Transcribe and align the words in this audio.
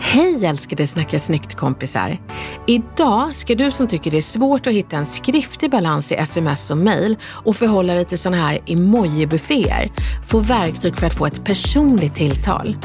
Hej 0.00 0.46
älskade 0.46 0.86
Snacka 0.86 1.18
snyggt-kompisar! 1.18 2.18
Idag 2.66 3.32
ska 3.32 3.54
du 3.54 3.70
som 3.70 3.86
tycker 3.86 4.10
det 4.10 4.16
är 4.16 4.22
svårt 4.22 4.66
att 4.66 4.72
hitta 4.72 4.96
en 4.96 5.06
skriftlig 5.06 5.70
balans 5.70 6.12
i 6.12 6.14
sms 6.14 6.70
och 6.70 6.76
mail 6.76 7.16
och 7.24 7.56
förhålla 7.56 7.94
dig 7.94 8.04
till 8.04 8.18
sådana 8.18 8.42
här 8.42 8.58
emoji-bufféer 8.66 9.90
få 10.30 10.38
verktyg 10.38 10.96
för 10.96 11.06
att 11.06 11.14
få 11.14 11.26
ett 11.26 11.44
personligt 11.44 12.14
tilltal. 12.14 12.76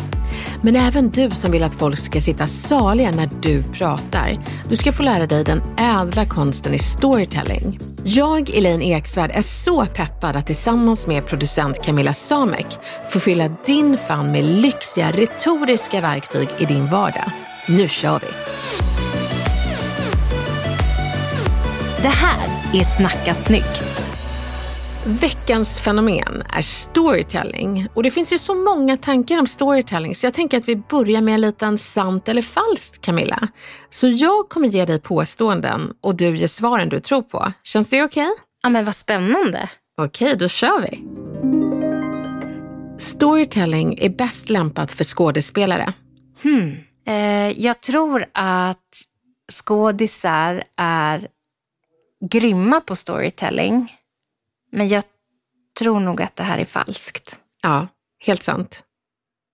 Men 0.61 0.75
även 0.75 1.09
du 1.09 1.29
som 1.29 1.51
vill 1.51 1.63
att 1.63 1.73
folk 1.73 1.99
ska 1.99 2.21
sitta 2.21 2.47
saliga 2.47 3.11
när 3.11 3.29
du 3.41 3.63
pratar. 3.63 4.37
Du 4.69 4.75
ska 4.75 4.91
få 4.91 5.03
lära 5.03 5.27
dig 5.27 5.43
den 5.43 5.61
ädla 5.77 6.25
konsten 6.25 6.73
i 6.73 6.79
storytelling. 6.79 7.79
Jag, 8.03 8.49
Elaine 8.49 8.81
Eksvärd, 8.81 9.31
är 9.33 9.41
så 9.41 9.85
peppad 9.85 10.35
att 10.35 10.47
tillsammans 10.47 11.07
med 11.07 11.25
producent 11.25 11.83
Camilla 11.85 12.13
Samek 12.13 12.67
få 13.09 13.19
fylla 13.19 13.49
din 13.65 13.97
famn 13.97 14.31
med 14.31 14.43
lyxiga 14.43 15.11
retoriska 15.11 16.01
verktyg 16.01 16.49
i 16.57 16.65
din 16.65 16.89
vardag. 16.89 17.31
Nu 17.67 17.89
kör 17.89 18.19
vi! 18.19 18.27
Det 22.01 22.09
här 22.09 22.47
är 22.73 22.83
Snacka 22.83 23.33
snyggt. 23.33 24.12
Veckans 25.05 25.79
fenomen 25.79 26.43
är 26.49 26.61
storytelling. 26.61 27.87
Och 27.93 28.03
det 28.03 28.11
finns 28.11 28.33
ju 28.33 28.37
så 28.37 28.55
många 28.55 28.97
tankar 28.97 29.39
om 29.39 29.47
storytelling 29.47 30.15
så 30.15 30.25
jag 30.25 30.33
tänker 30.33 30.57
att 30.57 30.67
vi 30.67 30.75
börjar 30.75 31.21
med 31.21 31.33
en 31.33 31.41
liten 31.41 31.77
sant 31.77 32.29
eller 32.29 32.41
falskt 32.41 33.01
Camilla. 33.01 33.47
Så 33.89 34.07
jag 34.07 34.49
kommer 34.49 34.67
ge 34.67 34.85
dig 34.85 34.99
påståenden 34.99 35.93
och 36.01 36.15
du 36.15 36.37
ger 36.37 36.47
svaren 36.47 36.89
du 36.89 36.99
tror 36.99 37.21
på. 37.21 37.51
Känns 37.63 37.89
det 37.89 38.03
okej? 38.03 38.23
Okay? 38.23 38.43
Ja 38.63 38.69
men 38.69 38.85
vad 38.85 38.95
spännande. 38.95 39.69
Okej, 39.97 40.35
då 40.37 40.47
kör 40.47 40.81
vi. 40.81 41.03
Storytelling 42.99 43.97
är 44.01 44.09
bäst 44.09 44.49
lämpat 44.49 44.91
för 44.91 45.03
skådespelare. 45.03 45.93
Hmm. 46.43 46.77
Eh, 47.07 47.61
jag 47.61 47.81
tror 47.81 48.25
att 48.33 48.77
skådisar 49.51 50.63
är 50.77 51.27
grymma 52.31 52.79
på 52.79 52.95
storytelling. 52.95 53.91
Men 54.73 54.87
jag 54.87 55.03
tror 55.79 55.99
nog 55.99 56.21
att 56.21 56.35
det 56.35 56.43
här 56.43 56.57
är 56.57 56.65
falskt. 56.65 57.39
Ja, 57.61 57.87
helt 58.19 58.43
sant. 58.43 58.83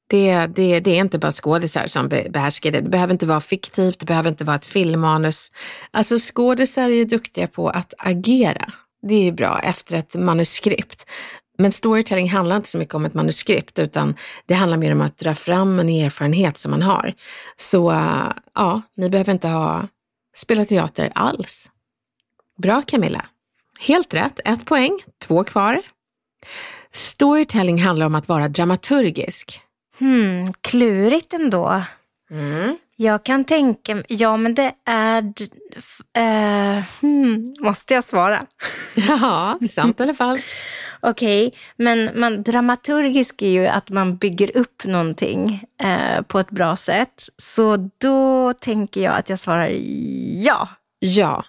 Det, 0.09 0.47
det, 0.47 0.80
det 0.80 0.91
är 0.91 1.00
inte 1.00 1.19
bara 1.19 1.31
skådisar 1.31 1.88
som 1.88 2.07
behärskar 2.07 2.72
det. 2.72 2.81
Det 2.81 2.90
behöver 2.90 3.13
inte 3.13 3.25
vara 3.25 3.41
fiktivt, 3.41 4.00
det 4.00 4.06
behöver 4.06 4.30
inte 4.30 4.44
vara 4.44 4.56
ett 4.56 4.66
filmmanus. 4.66 5.52
Alltså 5.91 6.18
skådisar 6.19 6.84
är 6.84 6.90
ju 6.90 7.06
duktiga 7.06 7.47
på 7.47 7.69
att 7.69 7.94
agera. 7.97 8.66
Det 9.02 9.16
är 9.16 9.24
ju 9.24 9.31
bra 9.31 9.59
efter 9.59 9.96
ett 9.96 10.13
manuskript. 10.13 11.06
Men 11.57 11.72
storytelling 11.72 12.30
handlar 12.30 12.56
inte 12.56 12.69
så 12.69 12.78
mycket 12.78 12.96
om 12.96 13.06
ett 13.06 13.13
manuskript 13.13 13.80
utan 13.80 14.16
det 14.46 14.53
handlar 14.53 14.78
mer 14.78 14.91
om 14.91 15.01
att 15.01 15.18
dra 15.18 15.36
fram 15.36 15.80
en 15.80 15.90
erfarenhet 15.90 16.57
som 16.57 16.72
man 16.72 16.81
har. 16.81 17.13
Så 17.56 17.91
ja, 18.56 18.81
ni 18.96 19.09
behöver 19.09 19.34
inte 19.34 19.47
ha 19.47 19.88
spela 20.36 20.66
teater 20.66 21.12
alls. 21.16 21.72
Bra 22.57 22.81
Camilla! 22.81 23.25
Helt 23.79 24.13
rätt, 24.13 24.40
ett 24.45 24.66
poäng, 24.66 25.00
två 25.22 25.44
kvar. 25.44 25.81
Storytelling 26.91 27.81
handlar 27.81 28.06
om 28.06 28.16
att 28.16 28.28
vara 28.28 28.47
dramaturgisk. 28.47 29.62
Hmm, 30.00 30.53
klurigt 30.62 31.34
ändå. 31.34 31.84
Mm. 32.31 32.78
Jag 32.95 33.25
kan 33.25 33.44
tänka 33.44 34.03
ja 34.07 34.38
men 34.38 34.56
det 34.56 34.72
är... 34.85 35.23
Uh, 36.18 36.84
hmm, 37.01 37.56
måste 37.59 37.94
jag 37.94 38.03
svara? 38.03 38.45
Ja, 38.95 39.59
sant 39.72 40.00
eller 40.00 40.13
falskt? 40.13 40.56
Okej, 41.00 41.47
okay, 41.47 41.59
men 41.75 42.19
man, 42.19 42.44
dramaturgisk 42.44 43.41
är 43.41 43.50
ju 43.50 43.68
att 43.68 43.89
man 43.89 44.18
bygger 44.18 44.57
upp 44.57 44.85
någonting 44.85 45.63
uh, 45.84 46.22
på 46.22 46.39
ett 46.39 46.50
bra 46.50 46.75
sätt. 46.75 47.29
Så 47.38 47.89
då 47.97 48.53
tänker 48.53 49.01
jag 49.01 49.16
att 49.16 49.29
jag 49.29 49.39
svarar 49.39 49.69
ja. 50.44 50.69
Ja, 51.00 51.44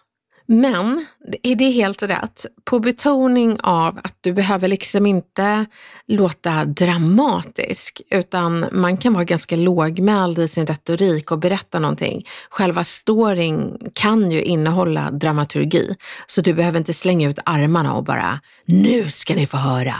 men 0.52 1.06
är 1.42 1.54
det 1.54 1.70
helt 1.70 2.02
rätt? 2.02 2.46
På 2.64 2.78
betoning 2.78 3.60
av 3.60 3.98
att 4.04 4.16
du 4.20 4.32
behöver 4.32 4.68
liksom 4.68 5.06
inte 5.06 5.66
låta 6.06 6.64
dramatisk, 6.64 8.00
utan 8.10 8.66
man 8.72 8.96
kan 8.96 9.12
vara 9.12 9.24
ganska 9.24 9.56
lågmäld 9.56 10.38
i 10.38 10.48
sin 10.48 10.66
retorik 10.66 11.30
och 11.30 11.38
berätta 11.38 11.78
någonting. 11.78 12.26
Själva 12.50 12.84
storyn 12.84 13.78
kan 13.94 14.30
ju 14.30 14.42
innehålla 14.42 15.10
dramaturgi, 15.10 15.96
så 16.26 16.40
du 16.40 16.54
behöver 16.54 16.78
inte 16.78 16.92
slänga 16.92 17.30
ut 17.30 17.38
armarna 17.44 17.94
och 17.94 18.04
bara 18.04 18.40
nu 18.64 19.10
ska 19.10 19.34
ni 19.34 19.46
få 19.46 19.56
höra. 19.56 19.94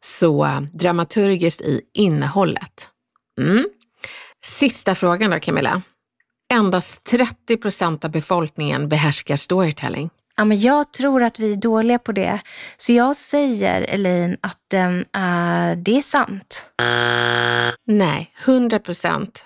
Så 0.00 0.44
eh, 0.44 0.60
dramaturgiskt 0.60 1.60
i 1.60 1.80
innehållet. 1.94 2.88
Mm. 3.40 3.64
Sista 4.44 4.94
frågan 4.94 5.30
då 5.30 5.40
Camilla. 5.40 5.82
Endast 6.52 7.04
30 7.04 7.56
procent 7.56 8.04
av 8.04 8.10
befolkningen 8.10 8.88
behärskar 8.88 9.36
storytelling. 9.36 10.10
Ja, 10.36 10.44
men 10.44 10.60
jag 10.60 10.92
tror 10.92 11.22
att 11.22 11.38
vi 11.38 11.52
är 11.52 11.56
dåliga 11.56 11.98
på 11.98 12.12
det. 12.12 12.40
Så 12.76 12.92
jag 12.92 13.16
säger, 13.16 13.82
Elaine, 13.82 14.36
att 14.40 14.72
är, 14.72 15.76
det 15.76 15.98
är 15.98 16.02
sant. 16.02 16.66
Nej, 17.86 18.32
100 18.44 18.78
procent 18.78 19.44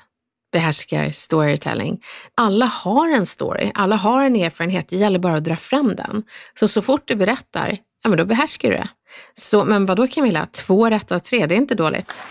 behärskar 0.52 1.10
storytelling. 1.10 2.02
Alla 2.34 2.66
har 2.66 3.08
en 3.08 3.26
story, 3.26 3.70
alla 3.74 3.96
har 3.96 4.24
en 4.24 4.36
erfarenhet. 4.36 4.88
Det 4.88 4.96
gäller 4.96 5.18
bara 5.18 5.34
att 5.34 5.44
dra 5.44 5.56
fram 5.56 5.96
den. 5.96 6.22
Så 6.58 6.68
så 6.68 6.82
fort 6.82 7.02
du 7.04 7.14
berättar, 7.14 7.76
ja 8.02 8.08
men 8.08 8.18
då 8.18 8.24
behärskar 8.24 8.70
du 8.70 8.76
det. 8.76 8.88
Så, 9.34 9.64
men 9.64 9.86
vad 9.86 9.96
då 9.96 10.06
Camilla, 10.06 10.46
två 10.52 10.90
rätt 10.90 11.12
av 11.12 11.18
tre, 11.18 11.46
det 11.46 11.54
är 11.54 11.58
inte 11.58 11.74
dåligt. 11.74 12.22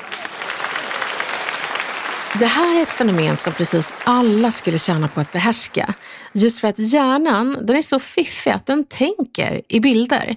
Det 2.39 2.45
här 2.45 2.77
är 2.80 2.83
ett 2.83 2.91
fenomen 2.91 3.38
som 3.38 3.53
precis 3.53 3.94
alla 4.03 4.51
skulle 4.51 4.80
tjäna 4.80 5.07
på 5.07 5.21
att 5.21 5.31
behärska. 5.31 5.94
Just 6.33 6.59
för 6.59 6.68
att 6.68 6.80
hjärnan, 6.80 7.57
den 7.62 7.75
är 7.75 7.81
så 7.81 8.00
fiffig 8.00 8.51
att 8.51 8.65
den 8.65 8.83
tänker 8.85 9.62
i 9.68 9.80
bilder. 9.80 10.35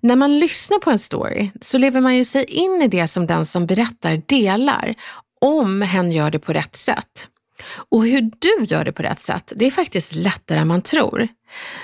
När 0.00 0.16
man 0.16 0.38
lyssnar 0.38 0.78
på 0.78 0.90
en 0.90 0.98
story 0.98 1.50
så 1.60 1.78
lever 1.78 2.00
man 2.00 2.16
ju 2.16 2.24
sig 2.24 2.44
in 2.44 2.82
i 2.82 2.88
det 2.88 3.08
som 3.08 3.26
den 3.26 3.46
som 3.46 3.66
berättar 3.66 4.22
delar, 4.26 4.94
om 5.40 5.82
hen 5.82 6.12
gör 6.12 6.30
det 6.30 6.38
på 6.38 6.52
rätt 6.52 6.76
sätt. 6.76 7.28
Och 7.90 8.06
hur 8.06 8.30
du 8.38 8.64
gör 8.64 8.84
det 8.84 8.92
på 8.92 9.02
rätt 9.02 9.20
sätt, 9.20 9.52
det 9.56 9.66
är 9.66 9.70
faktiskt 9.70 10.14
lättare 10.14 10.58
än 10.58 10.68
man 10.68 10.82
tror. 10.82 11.28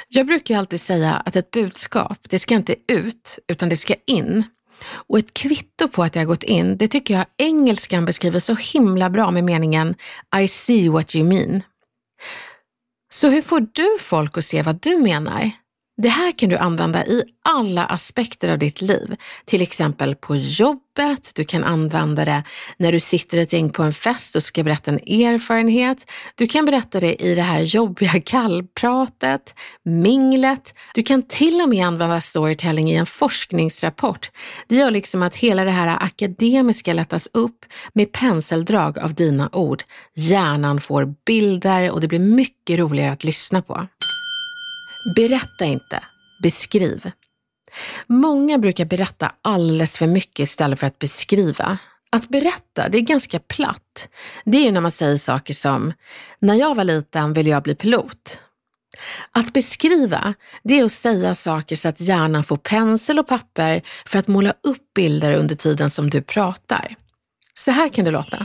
Jag 0.09 0.27
brukar 0.27 0.59
alltid 0.59 0.81
säga 0.81 1.15
att 1.15 1.37
ett 1.37 1.51
budskap, 1.51 2.19
det 2.23 2.39
ska 2.39 2.55
inte 2.55 2.75
ut, 2.89 3.39
utan 3.49 3.69
det 3.69 3.77
ska 3.77 3.95
in. 4.07 4.45
Och 4.85 5.19
ett 5.19 5.35
kvitto 5.35 5.89
på 5.89 6.03
att 6.03 6.17
jag 6.17 6.27
gått 6.27 6.43
in, 6.43 6.77
det 6.77 6.89
tycker 6.89 7.15
jag 7.15 7.27
engelskan 7.37 8.05
beskriver 8.05 8.41
så 8.41 8.55
himla 8.55 9.11
bra 9.11 9.31
med 9.31 9.45
meningen 9.45 9.95
I 10.41 10.49
see 10.49 10.89
what 10.89 11.15
you 11.15 11.25
mean. 11.25 11.63
Så 13.13 13.29
hur 13.29 13.43
får 13.43 13.61
du 13.73 13.99
folk 14.01 14.39
att 14.39 14.45
se 14.45 14.63
vad 14.63 14.81
du 14.81 14.97
menar? 14.97 15.51
Det 16.03 16.09
här 16.09 16.33
kan 16.33 16.49
du 16.49 16.57
använda 16.57 17.07
i 17.07 17.25
alla 17.45 17.85
aspekter 17.85 18.49
av 18.49 18.59
ditt 18.59 18.81
liv. 18.81 19.17
Till 19.45 19.63
exempel 19.63 20.17
på 20.17 20.37
jobbet, 20.37 21.33
du 21.35 21.45
kan 21.45 21.65
använda 21.65 22.25
det 22.25 22.43
när 22.77 22.93
du 22.93 23.01
sitter 23.01 23.39
ett 23.39 23.53
gäng 23.53 23.71
på 23.71 23.83
en 23.83 23.93
fest 23.93 24.37
och 24.37 24.43
ska 24.43 24.63
berätta 24.63 24.91
en 24.91 24.99
erfarenhet. 24.99 26.11
Du 26.35 26.47
kan 26.47 26.65
berätta 26.65 27.01
det 27.01 27.25
i 27.25 27.35
det 27.35 27.43
här 27.43 27.61
jobbiga 27.61 28.21
kallpratet, 28.25 29.55
minglet. 29.83 30.75
Du 30.95 31.03
kan 31.03 31.23
till 31.23 31.61
och 31.61 31.69
med 31.69 31.87
använda 31.87 32.21
storytelling 32.21 32.91
i 32.91 32.95
en 32.95 33.07
forskningsrapport. 33.07 34.31
Det 34.69 34.77
gör 34.77 34.91
liksom 34.91 35.23
att 35.23 35.37
hela 35.37 35.65
det 35.65 35.71
här 35.71 35.97
akademiska 36.01 36.93
lättas 36.93 37.29
upp 37.33 37.65
med 37.93 38.13
penseldrag 38.13 38.99
av 38.99 39.15
dina 39.15 39.49
ord. 39.53 39.83
Hjärnan 40.15 40.81
får 40.81 41.15
bilder 41.27 41.91
och 41.91 42.01
det 42.01 42.09
blir 42.09 42.19
mycket 42.19 42.79
roligare 42.79 43.13
att 43.13 43.25
lyssna 43.25 43.63
på. 43.63 43.87
Berätta 45.05 45.65
inte, 45.65 46.05
beskriv. 46.43 47.11
Många 48.07 48.59
brukar 48.59 48.85
berätta 48.85 49.33
alldeles 49.43 49.97
för 49.97 50.07
mycket 50.07 50.39
istället 50.39 50.81
för 50.81 50.87
att 50.87 50.99
beskriva. 50.99 51.79
Att 52.13 52.29
berätta, 52.29 52.89
det 52.89 52.99
är 52.99 53.03
ganska 53.03 53.39
platt. 53.39 54.09
Det 54.45 54.69
är 54.69 54.73
när 54.73 54.81
man 54.81 54.91
säger 54.91 55.17
saker 55.17 55.55
som, 55.55 55.93
när 56.39 56.55
jag 56.55 56.75
var 56.75 56.85
liten 56.85 57.33
ville 57.33 57.51
jag 57.51 57.63
bli 57.63 57.75
pilot. 57.75 58.39
Att 59.33 59.53
beskriva, 59.53 60.35
det 60.63 60.79
är 60.79 60.85
att 60.85 60.93
säga 60.93 61.35
saker 61.35 61.77
så 61.77 61.89
att 61.89 62.01
hjärnan 62.01 62.45
får 62.45 62.57
pensel 62.57 63.19
och 63.19 63.27
papper 63.27 63.83
för 64.07 64.19
att 64.19 64.29
måla 64.29 64.55
upp 64.63 64.95
bilder 64.95 65.33
under 65.33 65.55
tiden 65.55 65.91
som 65.91 66.11
du 66.11 66.23
pratar. 66.23 66.95
Så 67.55 67.71
här 67.71 67.89
kan 67.89 68.05
det 68.05 68.11
låta. 68.11 68.37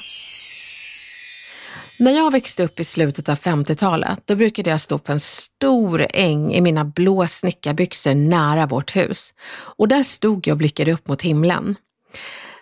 När 1.99 2.11
jag 2.11 2.31
växte 2.31 2.63
upp 2.63 2.79
i 2.79 2.83
slutet 2.83 3.29
av 3.29 3.35
50-talet, 3.35 4.19
då 4.25 4.35
brukade 4.35 4.69
jag 4.69 4.81
stå 4.81 4.99
på 4.99 5.11
en 5.11 5.19
stor 5.19 6.07
äng 6.13 6.53
i 6.53 6.61
mina 6.61 6.85
blå 6.85 7.27
snickarbyxor 7.27 8.13
nära 8.13 8.65
vårt 8.65 8.95
hus. 8.95 9.33
Och 9.49 9.87
där 9.87 10.03
stod 10.03 10.47
jag 10.47 10.53
och 10.53 10.57
blickade 10.57 10.93
upp 10.93 11.07
mot 11.07 11.21
himlen. 11.21 11.75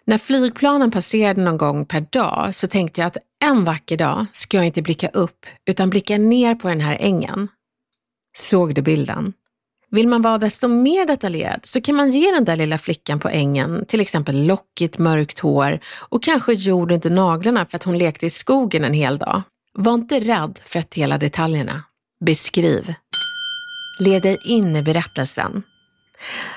När 0.06 0.18
flygplanen 0.18 0.92
passerade 0.92 1.42
någon 1.42 1.58
gång 1.58 1.86
per 1.86 2.06
dag 2.12 2.56
så 2.56 2.68
tänkte 2.68 3.02
jag 3.02 3.08
att 3.08 3.18
en 3.44 3.64
vacker 3.64 3.98
dag 3.98 4.26
ska 4.34 4.58
jag 4.58 4.66
inte 4.66 4.82
blicka 4.82 5.08
upp 5.08 5.46
utan 5.70 5.90
blicka 5.90 6.18
ner 6.18 6.56
på 6.56 6.68
den 6.68 6.82
här 6.82 6.98
ängen. 7.00 7.48
Såg 8.38 8.76
du 8.76 8.82
bilden? 8.82 9.34
Vill 9.94 10.08
man 10.08 10.22
vara 10.22 10.38
desto 10.38 10.68
mer 10.68 11.06
detaljerad 11.06 11.66
så 11.66 11.82
kan 11.82 11.96
man 11.96 12.12
ge 12.12 12.32
den 12.32 12.46
där 12.46 12.56
lilla 12.56 12.78
flickan 12.78 13.20
på 13.20 13.30
ängen 13.30 13.86
till 13.88 14.02
exempel 14.02 14.46
lockigt 14.46 14.98
mörkt 14.98 15.40
hår 15.40 15.80
och 16.00 16.24
kanske 16.24 16.54
jord 16.54 16.92
under 16.92 17.10
naglarna 17.10 17.66
för 17.66 17.76
att 17.76 17.84
hon 17.84 17.98
lekte 17.98 18.26
i 18.26 18.30
skogen 18.30 18.84
en 18.84 18.94
hel 18.94 19.18
dag. 19.18 19.42
Var 19.74 19.94
inte 19.94 20.20
rädd 20.20 20.60
för 20.66 20.80
att 20.80 20.92
dela 20.92 21.18
detaljerna. 21.18 21.84
Beskriv. 22.26 22.94
Led 24.00 24.22
dig 24.22 24.38
in 24.46 24.76
i 24.76 24.82
berättelsen. 24.82 25.64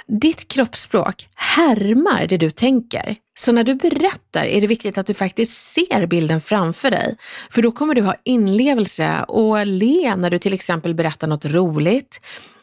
Ditt 0.06 0.48
kroppsspråk 0.48 1.28
härmar 1.34 2.26
det 2.26 2.36
du 2.36 2.50
tänker. 2.50 3.16
Så 3.38 3.52
när 3.52 3.64
du 3.64 3.74
berättar 3.74 4.44
är 4.44 4.60
det 4.60 4.66
viktigt 4.66 4.98
att 4.98 5.06
du 5.06 5.14
faktiskt 5.14 5.74
ser 5.74 6.06
bilden 6.06 6.40
framför 6.40 6.90
dig. 6.90 7.16
För 7.50 7.62
då 7.62 7.72
kommer 7.72 7.94
du 7.94 8.02
ha 8.02 8.14
inlevelse 8.24 9.24
och 9.28 9.66
le 9.66 10.16
när 10.16 10.30
du 10.30 10.38
till 10.38 10.54
exempel 10.54 10.94
berättar 10.94 11.26
något 11.26 11.44
roligt 11.44 12.20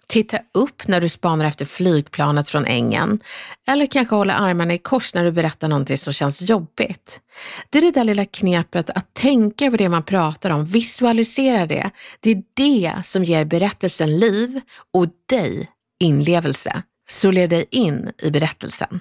Titta 0.08 0.40
upp 0.54 0.88
när 0.88 1.02
du 1.02 1.10
spanar 1.10 1.46
efter 1.46 1.66
flygplanet 1.66 2.50
från 2.50 2.66
ängen. 2.66 3.20
Eller 3.68 3.86
kanske 3.86 4.16
hålla 4.16 4.34
armarna 4.34 4.74
i 4.74 4.78
kors 4.78 5.14
när 5.14 5.24
du 5.24 5.32
berättar 5.32 5.68
någonting 5.68 5.98
som 5.98 6.14
känns 6.14 6.42
jobbigt. 6.42 7.22
Det 7.70 7.78
är 7.78 7.82
det 7.82 7.92
där 7.92 8.04
lilla 8.04 8.26
knepet 8.26 8.90
att 8.90 9.14
tänka 9.14 9.66
över 9.66 9.78
det 9.78 9.90
man 9.90 10.04
pratar 10.04 10.50
om, 10.50 10.66
visualisera 10.66 11.66
det. 11.66 11.92
Det 12.20 12.32
är 12.32 12.44
det 12.54 12.94
som 13.04 13.24
ger 13.24 13.46
berättelsen 13.46 14.20
liv 14.20 14.62
och 14.94 15.08
dig 15.30 15.70
inlevelse. 16.00 16.84
Så 17.10 17.32
led 17.32 17.50
dig 17.50 17.66
in 17.72 18.12
i 18.22 18.32
berättelsen. 18.32 19.00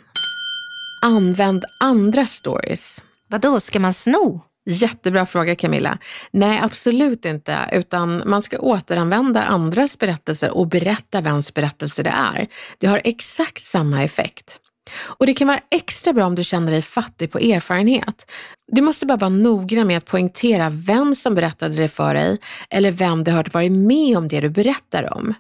Använd 1.03 1.65
andra 1.81 2.27
stories. 2.27 3.03
Vadå, 3.29 3.61
ska 3.61 3.81
man 3.81 3.93
sno? 3.93 4.45
Jättebra 4.65 5.27
fråga 5.27 5.55
Camilla. 5.55 5.99
Nej, 6.31 6.61
absolut 6.63 7.25
inte, 7.25 7.59
utan 7.73 8.23
man 8.27 8.43
ska 8.43 8.59
återanvända 8.59 9.43
andras 9.43 9.99
berättelser 9.99 10.51
och 10.51 10.69
berätta 10.69 11.21
vems 11.21 11.55
berättelse 11.55 12.03
det 12.03 12.15
är. 12.17 12.47
Det 12.79 12.87
har 12.87 13.01
exakt 13.05 13.63
samma 13.63 14.05
effekt. 14.05 14.59
Och 15.01 15.27
det 15.27 15.35
kan 15.35 15.49
vara 15.49 15.61
extra 15.71 16.13
bra 16.13 16.27
om 16.27 16.35
du 16.35 16.45
känner 16.45 16.73
dig 16.73 16.83
fattig 16.83 17.31
på 17.31 17.39
erfarenhet. 17.39 18.31
Du 18.67 18.83
måste 18.83 19.07
bara 19.07 19.19
vara 19.19 19.29
noggrann 19.29 19.87
med 19.87 19.99
att 19.99 20.07
poängtera 20.07 20.71
vem 20.71 21.15
som 21.15 21.35
berättade 21.35 21.75
det 21.75 21.89
för 21.89 22.15
dig 22.15 22.39
eller 22.71 22.91
vem 22.91 23.25
du 23.25 23.31
hört 23.31 23.55
varit 23.55 23.73
med 23.73 24.19
om 24.19 24.29
det 24.29 24.41
du 24.41 24.49
berättar 24.49 25.17
om. 25.17 25.35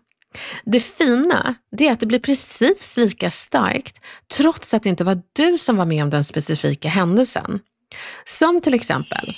Det 0.65 0.81
fina 0.81 1.55
det 1.77 1.89
är 1.89 1.93
att 1.93 2.01
det 2.01 2.07
blir 2.07 2.19
precis 2.19 2.97
lika 2.97 3.31
starkt 3.31 4.01
trots 4.37 4.75
att 4.75 4.83
det 4.83 4.89
inte 4.89 5.05
var 5.05 5.23
du 5.33 5.59
som 5.59 5.77
var 5.77 5.85
med 5.85 6.03
om 6.03 6.11
den 6.11 6.25
specifika 6.25 6.89
händelsen. 6.89 7.61
Som 8.25 8.61
till 8.61 8.75
exempel, 8.75 9.29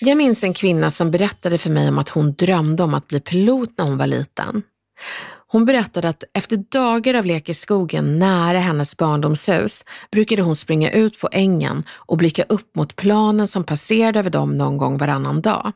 jag 0.00 0.16
minns 0.16 0.44
en 0.44 0.54
kvinna 0.54 0.90
som 0.90 1.10
berättade 1.10 1.58
för 1.58 1.70
mig 1.70 1.88
om 1.88 1.98
att 1.98 2.08
hon 2.08 2.34
drömde 2.34 2.82
om 2.82 2.94
att 2.94 3.08
bli 3.08 3.20
pilot 3.20 3.70
när 3.78 3.84
hon 3.84 3.98
var 3.98 4.06
liten. 4.06 4.62
Hon 5.48 5.64
berättade 5.64 6.08
att 6.08 6.24
efter 6.34 6.56
dagar 6.56 7.14
av 7.14 7.26
lek 7.26 7.48
i 7.48 7.54
skogen 7.54 8.18
nära 8.18 8.58
hennes 8.58 8.96
barndomshus 8.96 9.84
brukade 10.12 10.42
hon 10.42 10.56
springa 10.56 10.90
ut 10.90 11.20
på 11.20 11.28
ängen 11.32 11.84
och 11.90 12.16
blicka 12.16 12.42
upp 12.42 12.76
mot 12.76 12.96
planen 12.96 13.48
som 13.48 13.64
passerade 13.64 14.18
över 14.18 14.30
dem 14.30 14.58
någon 14.58 14.78
gång 14.78 14.98
varannan 14.98 15.40
dag. 15.40 15.72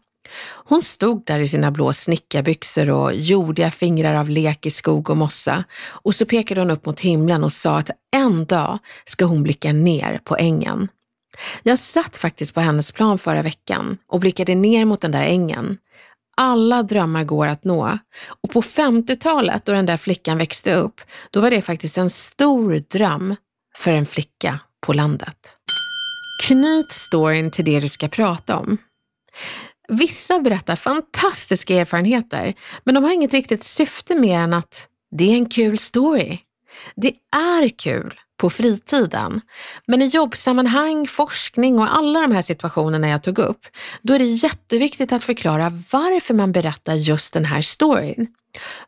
Hon 0.65 0.82
stod 0.82 1.25
där 1.27 1.38
i 1.38 1.49
sina 1.49 1.71
blå 1.71 1.93
snickarbyxor 1.93 2.91
och 2.91 3.15
jordiga 3.15 3.71
fingrar 3.71 4.15
av 4.15 4.29
lek 4.29 4.67
i 4.67 4.71
skog 4.71 5.11
och 5.11 5.17
mossa 5.17 5.65
och 5.87 6.15
så 6.15 6.27
pekade 6.27 6.61
hon 6.61 6.71
upp 6.71 6.87
mot 6.87 7.00
himlen 7.00 7.44
och 7.44 7.53
sa 7.53 7.79
att 7.79 7.91
en 8.17 8.44
dag 8.44 8.79
ska 9.05 9.25
hon 9.25 9.43
blicka 9.43 9.73
ner 9.73 10.21
på 10.25 10.37
ängen. 10.37 10.88
Jag 11.62 11.79
satt 11.79 12.17
faktiskt 12.17 12.55
på 12.55 12.61
hennes 12.61 12.93
plan 12.93 13.19
förra 13.19 13.43
veckan 13.43 13.99
och 14.06 14.21
blickade 14.21 14.55
ner 14.55 14.85
mot 14.85 15.00
den 15.00 15.12
där 15.12 15.23
ängen. 15.23 15.79
Alla 16.37 16.82
drömmar 16.82 17.25
går 17.25 17.47
att 17.47 17.65
nå. 17.65 17.99
Och 18.43 18.50
på 18.50 18.62
50-talet 18.62 19.67
då 19.67 19.73
den 19.73 19.87
där 19.87 19.97
flickan 19.97 20.38
växte 20.38 20.75
upp, 20.75 21.00
då 21.31 21.41
var 21.41 21.50
det 21.50 21.62
faktiskt 21.62 21.99
en 21.99 22.11
stor 22.11 22.85
dröm 22.91 23.37
för 23.77 23.93
en 23.93 24.06
flicka 24.06 24.59
på 24.87 24.93
landet. 24.93 25.56
Knyt 26.47 26.93
storyn 26.93 27.50
till 27.50 27.65
det 27.65 27.81
du 27.81 27.88
ska 27.88 28.09
prata 28.09 28.56
om. 28.58 28.79
Vissa 29.89 30.41
berättar 30.41 30.77
fantastiska 30.77 31.75
erfarenheter, 31.75 32.55
men 32.84 32.94
de 32.94 33.05
har 33.05 33.13
inget 33.13 33.32
riktigt 33.32 33.65
syfte 33.65 34.15
mer 34.15 34.39
än 34.39 34.55
att 34.55 34.89
det 35.10 35.25
är 35.25 35.34
en 35.34 35.49
kul 35.49 35.79
story. 35.79 36.39
Det 36.96 37.15
är 37.37 37.69
kul 37.69 38.20
på 38.41 38.51
fritiden. 38.51 39.41
Men 39.87 40.03
i 40.03 40.06
jobbsammanhang, 40.06 41.06
forskning 41.06 41.79
och 41.79 41.94
alla 41.97 42.20
de 42.20 42.32
här 42.32 42.43
situationerna 42.43 43.09
jag 43.09 43.23
tog 43.23 43.39
upp, 43.39 43.67
då 44.03 44.15
är 44.15 44.19
det 44.19 44.25
jätteviktigt 44.25 45.13
att 45.13 45.25
förklara 45.25 45.73
varför 45.93 46.35
man 46.35 46.53
berättar 46.53 46.94
just 46.94 47.32
den 47.32 47.44
här 47.44 47.63
storyn. 47.63 48.27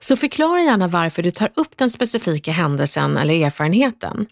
Så 0.01 0.17
förklara 0.17 0.63
gärna 0.63 0.89
varför 0.89 1.23
du 1.23 1.31
tar 1.31 1.51
upp 1.55 1.77
den 1.77 1.91
specifika 1.91 2.53
händelsen 2.53 3.17
eller 3.17 3.47
erfarenheten. 3.47 4.27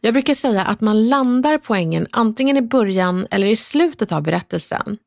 Jag 0.00 0.14
brukar 0.14 0.34
säga 0.34 0.64
att 0.64 0.80
man 0.80 1.08
landar 1.08 1.58
poängen 1.58 2.06
antingen 2.10 2.56
i 2.56 2.62
början 2.62 3.26
eller 3.30 3.46
i 3.46 3.56
slutet 3.56 4.12
av 4.12 4.22
berättelsen. 4.22 4.98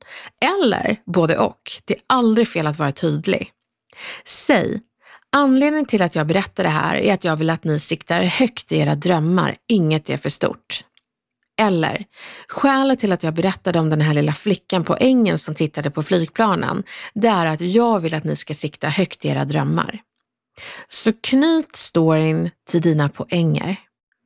Eller 0.42 1.02
både 1.06 1.38
och. 1.38 1.62
Det 1.86 1.94
är 1.94 2.02
aldrig 2.08 2.48
fel 2.48 2.68
att 2.68 2.80
vara 2.80 2.92
tydlig. 2.92 3.52
Säg 4.26 4.82
Anledningen 5.36 5.86
till 5.86 6.02
att 6.02 6.16
jag 6.16 6.28
berättar 6.28 6.64
det 6.64 6.70
här 6.70 6.96
är 6.96 7.14
att 7.14 7.24
jag 7.24 7.36
vill 7.36 7.50
att 7.50 7.64
ni 7.64 7.80
siktar 7.80 8.22
högt 8.24 8.72
i 8.72 8.78
era 8.78 8.96
drömmar, 8.96 9.58
inget 9.68 10.10
är 10.10 10.18
för 10.18 10.30
stort. 10.30 10.84
Eller, 11.62 12.06
skälet 12.48 13.00
till 13.00 13.12
att 13.12 13.24
jag 13.24 13.34
berättade 13.34 13.80
om 13.80 13.90
den 13.90 14.02
här 14.02 14.14
lilla 14.14 14.34
flickan 14.34 14.84
på 14.84 14.98
ängen 15.00 15.40
som 15.40 15.56
tittade 15.56 15.92
på 15.92 16.04
flygplanen, 16.04 16.84
det 17.14 17.28
är 17.28 17.46
att 17.46 17.62
jag 17.62 18.00
vill 18.00 18.14
att 18.14 18.24
ni 18.24 18.36
ska 18.36 18.54
sikta 18.54 18.88
högt 18.88 19.26
i 19.26 19.28
era 19.28 19.46
drömmar. 19.46 20.02
Så 20.90 21.14
knyt 21.14 21.76
storyn 21.76 22.50
till 22.70 22.82
dina 22.82 23.10
poänger. 23.10 23.76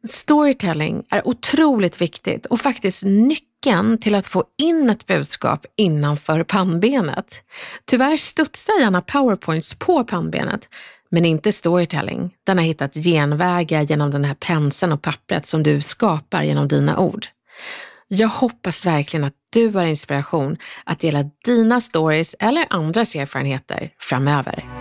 Storytelling 0.08 1.03
är 1.10 1.27
otroligt 1.27 2.01
viktigt 2.01 2.46
och 2.46 2.62
faktiskt 2.62 3.03
nyckeln 3.03 3.98
till 3.98 4.15
att 4.15 4.27
få 4.27 4.43
in 4.58 4.89
ett 4.89 5.08
budskap 5.08 5.65
innanför 5.77 6.43
pannbenet. 6.43 7.43
Tyvärr 7.86 8.17
studsar 8.17 8.79
gärna 8.79 9.01
powerpoints 9.01 9.75
på 9.79 10.03
pannbenet, 10.03 10.70
men 11.10 11.25
inte 11.25 11.51
storytelling. 11.51 12.34
Den 12.43 12.58
har 12.58 12.65
hittat 12.65 12.93
genvägar 12.93 13.81
genom 13.81 14.12
den 14.12 14.25
här 14.25 14.36
penseln 14.36 14.91
och 14.91 15.01
pappret 15.01 15.46
som 15.46 15.63
du 15.63 15.81
skapar 15.81 16.43
genom 16.43 16.67
dina 16.67 17.00
ord. 17.00 17.25
Jag 18.08 18.27
hoppas 18.27 18.86
verkligen 18.86 19.24
att 19.24 19.36
du 19.50 19.70
har 19.70 19.86
inspiration 19.86 20.58
att 20.84 21.00
dela 21.00 21.29
dina 21.46 21.81
stories 21.81 22.36
eller 22.39 22.65
andras 22.70 23.15
erfarenheter 23.15 23.91
framöver. 24.00 24.81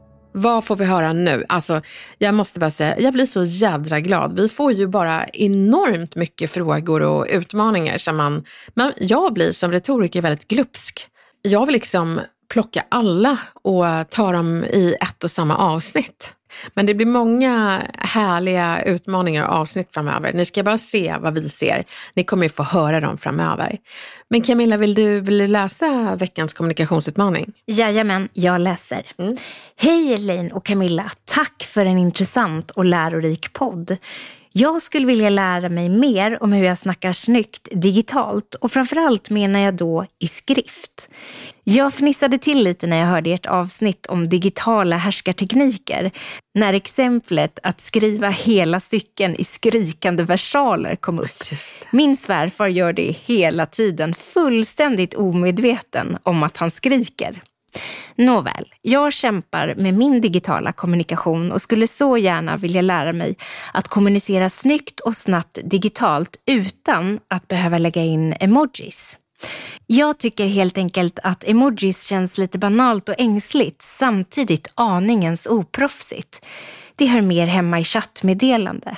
vad 0.31 0.63
får 0.63 0.75
vi 0.75 0.85
höra 0.85 1.13
nu? 1.13 1.45
Alltså, 1.49 1.81
jag 2.17 2.33
måste 2.33 2.59
bara 2.59 2.69
säga, 2.69 2.99
jag 2.99 3.13
blir 3.13 3.25
så 3.25 3.43
jädra 3.43 3.99
glad. 3.99 4.35
Vi 4.35 4.49
får 4.49 4.71
ju 4.71 4.87
bara 4.87 5.27
enormt 5.27 6.15
mycket 6.15 6.51
frågor 6.51 7.01
och 7.01 7.27
utmaningar 7.29 7.97
som 7.97 8.17
man, 8.17 8.43
men 8.73 8.91
jag 8.97 9.33
blir 9.33 9.51
som 9.51 9.71
retoriker 9.71 10.21
väldigt 10.21 10.47
glupsk. 10.47 11.07
Jag 11.41 11.65
vill 11.65 11.73
liksom 11.73 12.19
plocka 12.49 12.83
alla 12.89 13.37
och 13.53 13.85
ta 14.09 14.31
dem 14.31 14.63
i 14.63 14.95
ett 15.01 15.23
och 15.23 15.31
samma 15.31 15.57
avsnitt. 15.57 16.33
Men 16.73 16.85
det 16.85 16.93
blir 16.93 17.05
många 17.05 17.81
härliga 17.97 18.81
utmaningar 18.81 19.47
och 19.47 19.55
avsnitt 19.55 19.93
framöver. 19.93 20.33
Ni 20.33 20.45
ska 20.45 20.63
bara 20.63 20.77
se 20.77 21.15
vad 21.19 21.33
vi 21.33 21.49
ser. 21.49 21.83
Ni 22.13 22.23
kommer 22.23 22.43
ju 22.43 22.49
få 22.49 22.63
höra 22.63 22.99
dem 22.99 23.17
framöver. 23.17 23.77
Men 24.29 24.41
Camilla, 24.41 24.77
vill 24.77 24.93
du, 24.93 25.19
vill 25.19 25.37
du 25.37 25.47
läsa 25.47 26.15
veckans 26.15 26.53
kommunikationsutmaning? 26.53 27.53
Jajamän, 27.65 28.29
jag 28.33 28.61
läser. 28.61 29.05
Hej 29.77 30.13
Elaine 30.13 30.51
och 30.51 30.65
Camilla. 30.65 31.11
Tack 31.25 31.63
för 31.63 31.85
en 31.85 31.97
intressant 31.97 32.71
och 32.71 32.85
lärorik 32.85 33.53
podd. 33.53 33.97
Jag 34.53 34.81
skulle 34.81 35.05
vilja 35.05 35.29
lära 35.29 35.69
mig 35.69 35.89
mer 35.89 36.43
om 36.43 36.53
hur 36.53 36.65
jag 36.65 36.77
snackar 36.77 37.11
snyggt 37.11 37.67
digitalt 37.71 38.55
och 38.55 38.71
framförallt 38.71 39.29
menar 39.29 39.59
jag 39.59 39.73
då 39.73 40.05
i 40.19 40.27
skrift. 40.27 41.09
Jag 41.63 41.93
fnissade 41.93 42.37
till 42.37 42.63
lite 42.63 42.87
när 42.87 42.97
jag 42.97 43.05
hörde 43.05 43.29
ert 43.33 43.45
avsnitt 43.45 44.05
om 44.05 44.29
digitala 44.29 44.97
härskartekniker. 44.97 46.11
När 46.53 46.73
exemplet 46.73 47.59
att 47.63 47.81
skriva 47.81 48.29
hela 48.29 48.79
stycken 48.79 49.35
i 49.35 49.43
skrikande 49.43 50.23
versaler 50.23 50.95
kom 50.95 51.19
upp. 51.19 51.29
Min 51.91 52.17
svärfar 52.17 52.67
gör 52.67 52.93
det 52.93 53.15
hela 53.25 53.65
tiden 53.65 54.13
fullständigt 54.13 55.13
omedveten 55.13 56.17
om 56.23 56.43
att 56.43 56.57
han 56.57 56.71
skriker. 56.71 57.41
Nåväl, 58.15 58.73
jag 58.81 59.13
kämpar 59.13 59.75
med 59.77 59.93
min 59.93 60.21
digitala 60.21 60.71
kommunikation 60.71 61.51
och 61.51 61.61
skulle 61.61 61.87
så 61.87 62.17
gärna 62.17 62.57
vilja 62.57 62.81
lära 62.81 63.13
mig 63.13 63.37
att 63.73 63.87
kommunicera 63.87 64.49
snyggt 64.49 64.99
och 64.99 65.15
snabbt 65.15 65.59
digitalt 65.63 66.35
utan 66.45 67.19
att 67.27 67.47
behöva 67.47 67.77
lägga 67.77 68.01
in 68.01 68.35
emojis. 68.39 69.17
Jag 69.87 70.17
tycker 70.17 70.45
helt 70.45 70.77
enkelt 70.77 71.19
att 71.23 71.43
emojis 71.43 72.05
känns 72.05 72.37
lite 72.37 72.57
banalt 72.57 73.09
och 73.09 73.15
ängsligt 73.17 73.81
samtidigt 73.81 74.71
aningens 74.75 75.47
oproffsigt. 75.47 76.45
Det 76.95 77.05
hör 77.05 77.21
mer 77.21 77.47
hemma 77.47 77.79
i 77.79 77.83
chattmeddelande. 77.83 78.97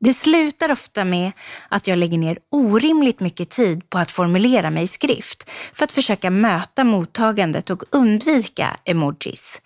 Det 0.00 0.12
slutar 0.12 0.72
ofta 0.72 1.04
med 1.04 1.32
att 1.68 1.86
jag 1.86 1.98
lägger 1.98 2.18
ner 2.18 2.38
orimligt 2.50 3.20
mycket 3.20 3.50
tid 3.50 3.90
på 3.90 3.98
att 3.98 4.10
formulera 4.10 4.70
mig 4.70 4.82
i 4.82 4.86
skrift 4.86 5.50
för 5.72 5.84
att 5.84 5.92
försöka 5.92 6.30
möta 6.30 6.84
mottagandet 6.84 7.70
och 7.70 7.82
undvika 7.90 8.76
emojis. 8.84 9.60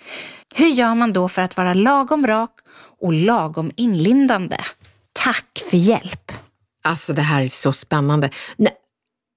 Hur 0.54 0.68
gör 0.68 0.94
man 0.94 1.12
då 1.12 1.28
för 1.28 1.42
att 1.42 1.56
vara 1.56 1.74
lagom 1.74 2.26
rak 2.26 2.50
och 3.00 3.12
lagom 3.12 3.70
inlindande? 3.76 4.58
Tack 5.12 5.62
för 5.70 5.76
hjälp! 5.76 6.32
Alltså 6.84 7.12
det 7.12 7.22
här 7.22 7.42
är 7.42 7.48
så 7.48 7.72
spännande. 7.72 8.30
Nej, 8.56 8.74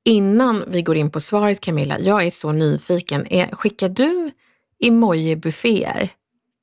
innan 0.06 0.64
vi 0.68 0.82
går 0.82 0.98
in 0.98 1.12
på 1.12 1.20
svaret 1.20 1.62
Camilla, 1.62 2.00
jag 2.00 2.26
är 2.26 2.30
så 2.30 2.52
nyfiken. 2.52 3.28
Är, 3.28 3.56
skickar 3.56 3.90
du 3.90 4.32
emoji-bufféer? 4.86 6.10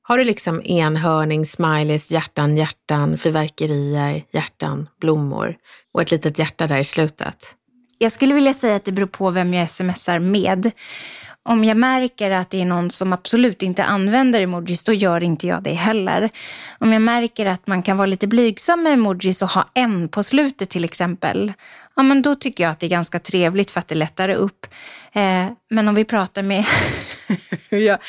Har 0.07 0.17
du 0.17 0.23
liksom 0.23 0.61
enhörning, 0.65 1.45
smileys, 1.45 2.11
hjärtan, 2.11 2.57
hjärtan, 2.57 3.17
fyrverkerier, 3.17 4.23
hjärtan, 4.31 4.89
blommor 5.01 5.55
och 5.93 6.01
ett 6.01 6.11
litet 6.11 6.39
hjärta 6.39 6.67
där 6.67 6.77
i 6.77 6.83
slutet? 6.83 7.55
Jag 7.97 8.11
skulle 8.11 8.33
vilja 8.33 8.53
säga 8.53 8.75
att 8.75 8.85
det 8.85 8.91
beror 8.91 9.07
på 9.07 9.29
vem 9.29 9.53
jag 9.53 9.69
smsar 9.69 10.19
med. 10.19 10.71
Om 11.43 11.63
jag 11.63 11.77
märker 11.77 12.31
att 12.31 12.49
det 12.49 12.61
är 12.61 12.65
någon 12.65 12.91
som 12.91 13.13
absolut 13.13 13.63
inte 13.63 13.83
använder 13.83 14.41
emojis, 14.41 14.83
då 14.83 14.93
gör 14.93 15.23
inte 15.23 15.47
jag 15.47 15.63
det 15.63 15.73
heller. 15.73 16.29
Om 16.79 16.93
jag 16.93 17.01
märker 17.01 17.45
att 17.45 17.67
man 17.67 17.83
kan 17.83 17.97
vara 17.97 18.05
lite 18.05 18.27
blygsam 18.27 18.83
med 18.83 18.93
emojis 18.93 19.41
och 19.41 19.49
ha 19.49 19.65
en 19.73 20.09
på 20.09 20.23
slutet 20.23 20.69
till 20.69 20.83
exempel, 20.83 21.53
ja 21.95 22.03
men 22.03 22.21
då 22.21 22.35
tycker 22.35 22.63
jag 22.63 22.71
att 22.71 22.79
det 22.79 22.85
är 22.85 22.89
ganska 22.89 23.19
trevligt 23.19 23.71
för 23.71 23.79
att 23.79 23.87
det 23.87 23.95
lättar 23.95 24.29
upp. 24.29 24.65
Eh, 25.13 25.47
men 25.69 25.87
om 25.87 25.95
vi 25.95 26.05
pratar 26.05 26.41
med 26.41 26.65
hur 27.69 27.77
jag 27.77 27.99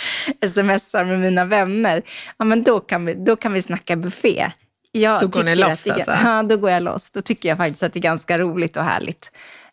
smsar 0.50 1.04
med 1.04 1.18
mina 1.18 1.44
vänner, 1.44 2.02
ja 2.37 2.44
men 2.44 2.62
då 2.62 2.80
kan 2.80 3.06
vi, 3.06 3.14
då 3.14 3.37
kan 3.37 3.52
vi 3.52 3.62
snacka 3.62 3.96
buffé. 3.96 4.50
Jag 4.92 5.20
Då 5.20 5.28
går 5.28 5.44
ni 5.44 5.56
loss 5.56 5.85
det, 5.85 5.92
alltså? 5.92 6.11
Ja, 6.25 6.42
då 6.42 6.56
går 6.56 6.70
jag 6.70 6.82
loss. 6.82 7.11
Då 7.11 7.20
tycker 7.20 7.49
jag 7.49 7.58
faktiskt 7.58 7.82
att 7.82 7.92
det 7.92 7.99
är 7.99 8.02
ganska 8.02 8.38
roligt 8.38 8.76
och 8.76 8.85
härligt. 8.85 9.30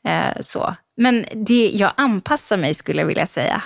Eh, 0.07 0.41
så. 0.41 0.75
Men 0.97 1.25
det, 1.33 1.71
jag 1.73 1.91
anpassar 1.97 2.57
mig 2.57 2.73
skulle 2.73 3.01
jag 3.01 3.07
vilja 3.07 3.27
säga. 3.27 3.63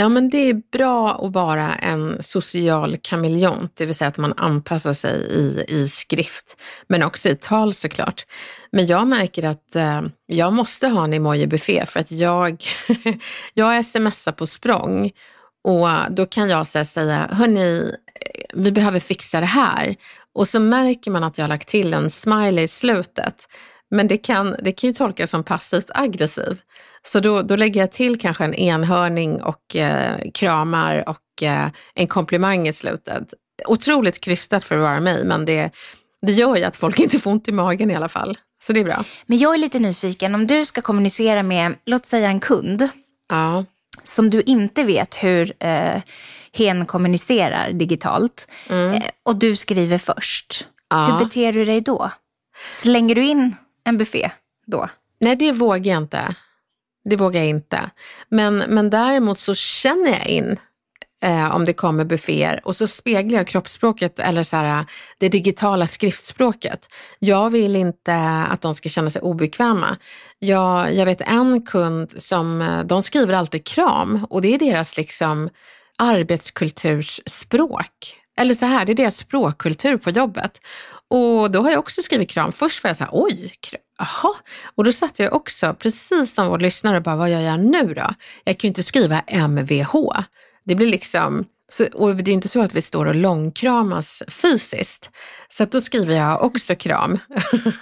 Ja, 0.00 0.08
men 0.08 0.30
det 0.30 0.38
är 0.38 0.62
bra 0.72 1.26
att 1.26 1.32
vara 1.32 1.74
en 1.74 2.22
social 2.22 2.96
kameleont, 3.02 3.72
det 3.76 3.86
vill 3.86 3.94
säga 3.94 4.08
att 4.08 4.18
man 4.18 4.34
anpassar 4.36 4.92
sig 4.92 5.20
i, 5.20 5.64
i 5.68 5.88
skrift, 5.88 6.60
men 6.86 7.02
också 7.02 7.28
i 7.28 7.36
tal 7.36 7.74
såklart. 7.74 8.26
Men 8.72 8.86
jag 8.86 9.06
märker 9.06 9.44
att 9.44 9.76
eh, 9.76 10.02
jag 10.26 10.52
måste 10.52 10.88
ha 10.88 11.04
en 11.04 11.14
emoji-buffé 11.14 11.86
för 11.86 12.00
att 12.00 12.10
jag, 12.10 12.64
jag 13.54 13.84
smsar 13.84 14.32
på 14.32 14.46
språng 14.46 15.10
och 15.64 15.88
då 16.10 16.26
kan 16.26 16.50
jag 16.50 16.66
så 16.66 16.78
här 16.78 16.84
säga, 16.84 17.28
hörni, 17.32 17.92
vi 18.54 18.72
behöver 18.72 19.00
fixa 19.00 19.40
det 19.40 19.46
här. 19.46 19.96
Och 20.34 20.48
så 20.48 20.60
märker 20.60 21.10
man 21.10 21.24
att 21.24 21.38
jag 21.38 21.42
har 21.42 21.48
lagt 21.48 21.68
till 21.68 21.94
en 21.94 22.10
smiley 22.10 22.64
i 22.64 22.68
slutet. 22.68 23.48
Men 23.90 24.08
det 24.08 24.16
kan, 24.16 24.56
det 24.62 24.72
kan 24.72 24.88
ju 24.88 24.94
tolkas 24.94 25.30
som 25.30 25.44
passivt 25.44 25.90
aggressiv. 25.94 26.60
Så 27.02 27.20
då, 27.20 27.42
då 27.42 27.56
lägger 27.56 27.80
jag 27.80 27.92
till 27.92 28.20
kanske 28.20 28.44
en 28.44 28.54
enhörning 28.54 29.42
och 29.42 29.76
eh, 29.76 30.30
kramar 30.34 31.08
och 31.08 31.42
eh, 31.42 31.68
en 31.94 32.06
komplimang 32.06 32.68
i 32.68 32.72
slutet. 32.72 33.34
Otroligt 33.66 34.20
krystat 34.20 34.64
för 34.64 34.76
att 34.76 34.82
vara 34.82 35.00
mig, 35.00 35.24
men 35.24 35.44
det, 35.44 35.70
det 36.26 36.32
gör 36.32 36.56
ju 36.56 36.64
att 36.64 36.76
folk 36.76 36.98
inte 37.00 37.18
får 37.18 37.30
ont 37.30 37.48
i 37.48 37.52
magen 37.52 37.90
i 37.90 37.94
alla 37.94 38.08
fall. 38.08 38.38
Så 38.62 38.72
det 38.72 38.80
är 38.80 38.84
bra. 38.84 39.04
Men 39.26 39.38
jag 39.38 39.54
är 39.54 39.58
lite 39.58 39.78
nyfiken, 39.78 40.34
om 40.34 40.46
du 40.46 40.64
ska 40.64 40.80
kommunicera 40.82 41.42
med, 41.42 41.74
låt 41.86 42.06
säga 42.06 42.28
en 42.28 42.40
kund, 42.40 42.88
Ja. 43.28 43.64
som 44.04 44.30
du 44.30 44.40
inte 44.42 44.84
vet 44.84 45.14
hur 45.14 45.52
eh, 45.58 46.02
hen 46.52 46.86
kommunicerar 46.86 47.72
digitalt, 47.72 48.48
eh, 48.68 49.02
och 49.22 49.36
du 49.36 49.56
skriver 49.56 49.98
först. 49.98 50.66
Ja. 50.90 51.06
Hur 51.06 51.24
beter 51.24 51.52
du 51.52 51.64
dig 51.64 51.80
då? 51.80 52.10
Slänger 52.66 53.14
du 53.14 53.24
in 53.24 53.56
en 53.90 53.98
buffé 53.98 54.30
då? 54.66 54.88
Nej, 55.20 55.36
det 55.36 55.52
vågar 55.52 55.92
jag 55.92 56.02
inte. 56.02 56.34
Det 57.04 57.16
vågar 57.16 57.40
jag 57.40 57.48
inte. 57.48 57.90
Men, 58.28 58.56
men 58.56 58.90
däremot 58.90 59.38
så 59.38 59.54
känner 59.54 60.10
jag 60.10 60.26
in 60.26 60.56
eh, 61.22 61.54
om 61.54 61.64
det 61.64 61.72
kommer 61.72 62.04
bufféer 62.04 62.60
och 62.64 62.76
så 62.76 62.86
speglar 62.86 63.38
jag 63.38 63.46
kroppsspråket 63.46 64.18
eller 64.18 64.42
så 64.42 64.56
här, 64.56 64.84
det 65.18 65.28
digitala 65.28 65.86
skriftspråket. 65.86 66.88
Jag 67.18 67.50
vill 67.50 67.76
inte 67.76 68.16
att 68.50 68.60
de 68.60 68.74
ska 68.74 68.88
känna 68.88 69.10
sig 69.10 69.22
obekväma. 69.22 69.96
Jag, 70.38 70.94
jag 70.94 71.06
vet 71.06 71.20
en 71.20 71.62
kund 71.62 72.22
som, 72.22 72.62
eh, 72.62 72.84
de 72.84 73.02
skriver 73.02 73.34
alltid 73.34 73.66
kram 73.66 74.26
och 74.30 74.42
det 74.42 74.54
är 74.54 74.58
deras 74.58 74.96
liksom 74.96 75.50
arbetskultursspråk. 75.98 78.19
Eller 78.40 78.54
så 78.54 78.66
här, 78.66 78.84
det 78.84 78.92
är 78.92 78.96
deras 78.96 79.16
språkkultur 79.16 79.96
på 79.96 80.10
jobbet. 80.10 80.60
Och 81.08 81.50
då 81.50 81.62
har 81.62 81.70
jag 81.70 81.78
också 81.78 82.02
skrivit 82.02 82.30
kram. 82.30 82.52
Först 82.52 82.84
var 82.84 82.88
jag 82.88 82.96
så 82.96 83.04
här, 83.04 83.10
oj, 83.12 83.52
jaha. 83.98 84.34
Och 84.74 84.84
då 84.84 84.92
satt 84.92 85.18
jag 85.18 85.32
också, 85.32 85.74
precis 85.74 86.34
som 86.34 86.48
vår 86.48 86.58
lyssnare, 86.58 86.96
och 86.96 87.02
bara, 87.02 87.16
vad 87.16 87.30
gör 87.30 87.40
jag 87.40 87.60
nu 87.60 87.94
då? 87.94 88.14
Jag 88.44 88.58
kan 88.58 88.68
ju 88.68 88.68
inte 88.68 88.82
skriva 88.82 89.20
MVH. 89.26 89.94
Det 90.64 90.74
blir 90.74 90.86
liksom, 90.86 91.44
så, 91.68 91.86
och 91.94 92.16
det 92.16 92.30
är 92.30 92.32
inte 92.32 92.48
så 92.48 92.60
att 92.60 92.74
vi 92.74 92.82
står 92.82 93.06
och 93.06 93.14
långkramas 93.14 94.22
fysiskt. 94.28 95.10
Så 95.48 95.62
att 95.62 95.72
då 95.72 95.80
skriver 95.80 96.14
jag 96.14 96.42
också 96.42 96.74
kram. 96.74 97.18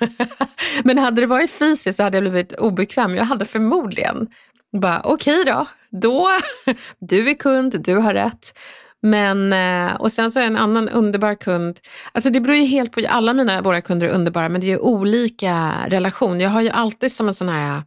Men 0.85 0.99
hade 0.99 1.21
det 1.21 1.27
varit 1.27 1.51
fysiskt 1.51 1.97
så 1.97 2.03
hade 2.03 2.17
jag 2.17 2.23
blivit 2.23 2.53
obekväm. 2.53 3.17
Jag 3.17 3.25
hade 3.25 3.45
förmodligen 3.45 4.27
bara, 4.73 5.01
okej 5.05 5.45
då, 5.45 5.67
då, 5.91 6.29
du 6.99 7.31
är 7.31 7.35
kund, 7.35 7.85
du 7.85 7.97
har 7.97 8.15
rätt. 8.15 8.55
Men, 9.03 9.53
eh, 9.53 9.95
och 9.95 10.13
sen 10.13 10.33
så 10.33 10.41
är 10.41 10.47
en 10.47 10.57
annan 10.57 10.89
underbar 10.89 11.35
kund, 11.35 11.81
alltså 12.13 12.31
det 12.31 12.41
beror 12.41 12.57
ju 12.57 12.65
helt 12.65 12.93
på, 12.93 13.01
alla 13.09 13.33
mina, 13.33 13.63
våra 13.63 13.81
kunder 13.81 14.07
är 14.07 14.11
underbara, 14.11 14.49
men 14.49 14.61
det 14.61 14.67
är 14.67 14.69
ju 14.69 14.79
olika 14.79 15.75
relation. 15.87 16.41
Jag 16.41 16.51
har 16.51 16.63
ju 16.63 16.69
alltid 16.69 17.13
som 17.13 17.29
en 17.29 17.35
sån 17.35 17.49
här 17.49 17.83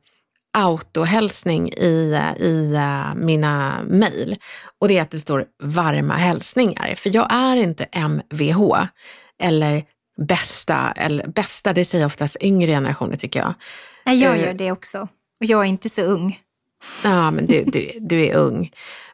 autohälsning 0.54 1.70
i, 1.70 2.22
i 2.40 2.74
uh, 2.76 3.16
mina 3.16 3.84
mejl. 3.88 4.38
Och 4.80 4.88
det 4.88 4.98
är 4.98 5.02
att 5.02 5.12
det 5.12 5.20
står 5.20 5.46
varma 5.64 6.14
hälsningar. 6.14 6.96
För 6.96 7.16
jag 7.16 7.34
är 7.34 7.56
inte 7.56 7.88
MVH 7.92 8.88
eller 9.44 9.84
bästa, 10.18 10.94
eller 10.96 11.28
bästa 11.28 11.74
det 11.74 11.86
säger 11.86 12.06
oftast 12.06 12.38
yngre 12.42 12.72
generationer 12.72 13.16
tycker 13.16 13.40
jag. 13.40 13.54
Nej, 14.06 14.18
jag 14.18 14.38
gör 14.38 14.54
det 14.54 14.72
också. 14.72 15.08
Och 15.40 15.46
jag 15.46 15.62
är 15.62 15.66
inte 15.66 15.90
så 15.90 16.02
ung. 16.02 16.40
Ja, 17.04 17.32
men 17.32 17.46
du, 17.46 17.64
du, 17.64 17.92
du 18.00 18.26
är 18.26 18.36
ung. 18.36 18.72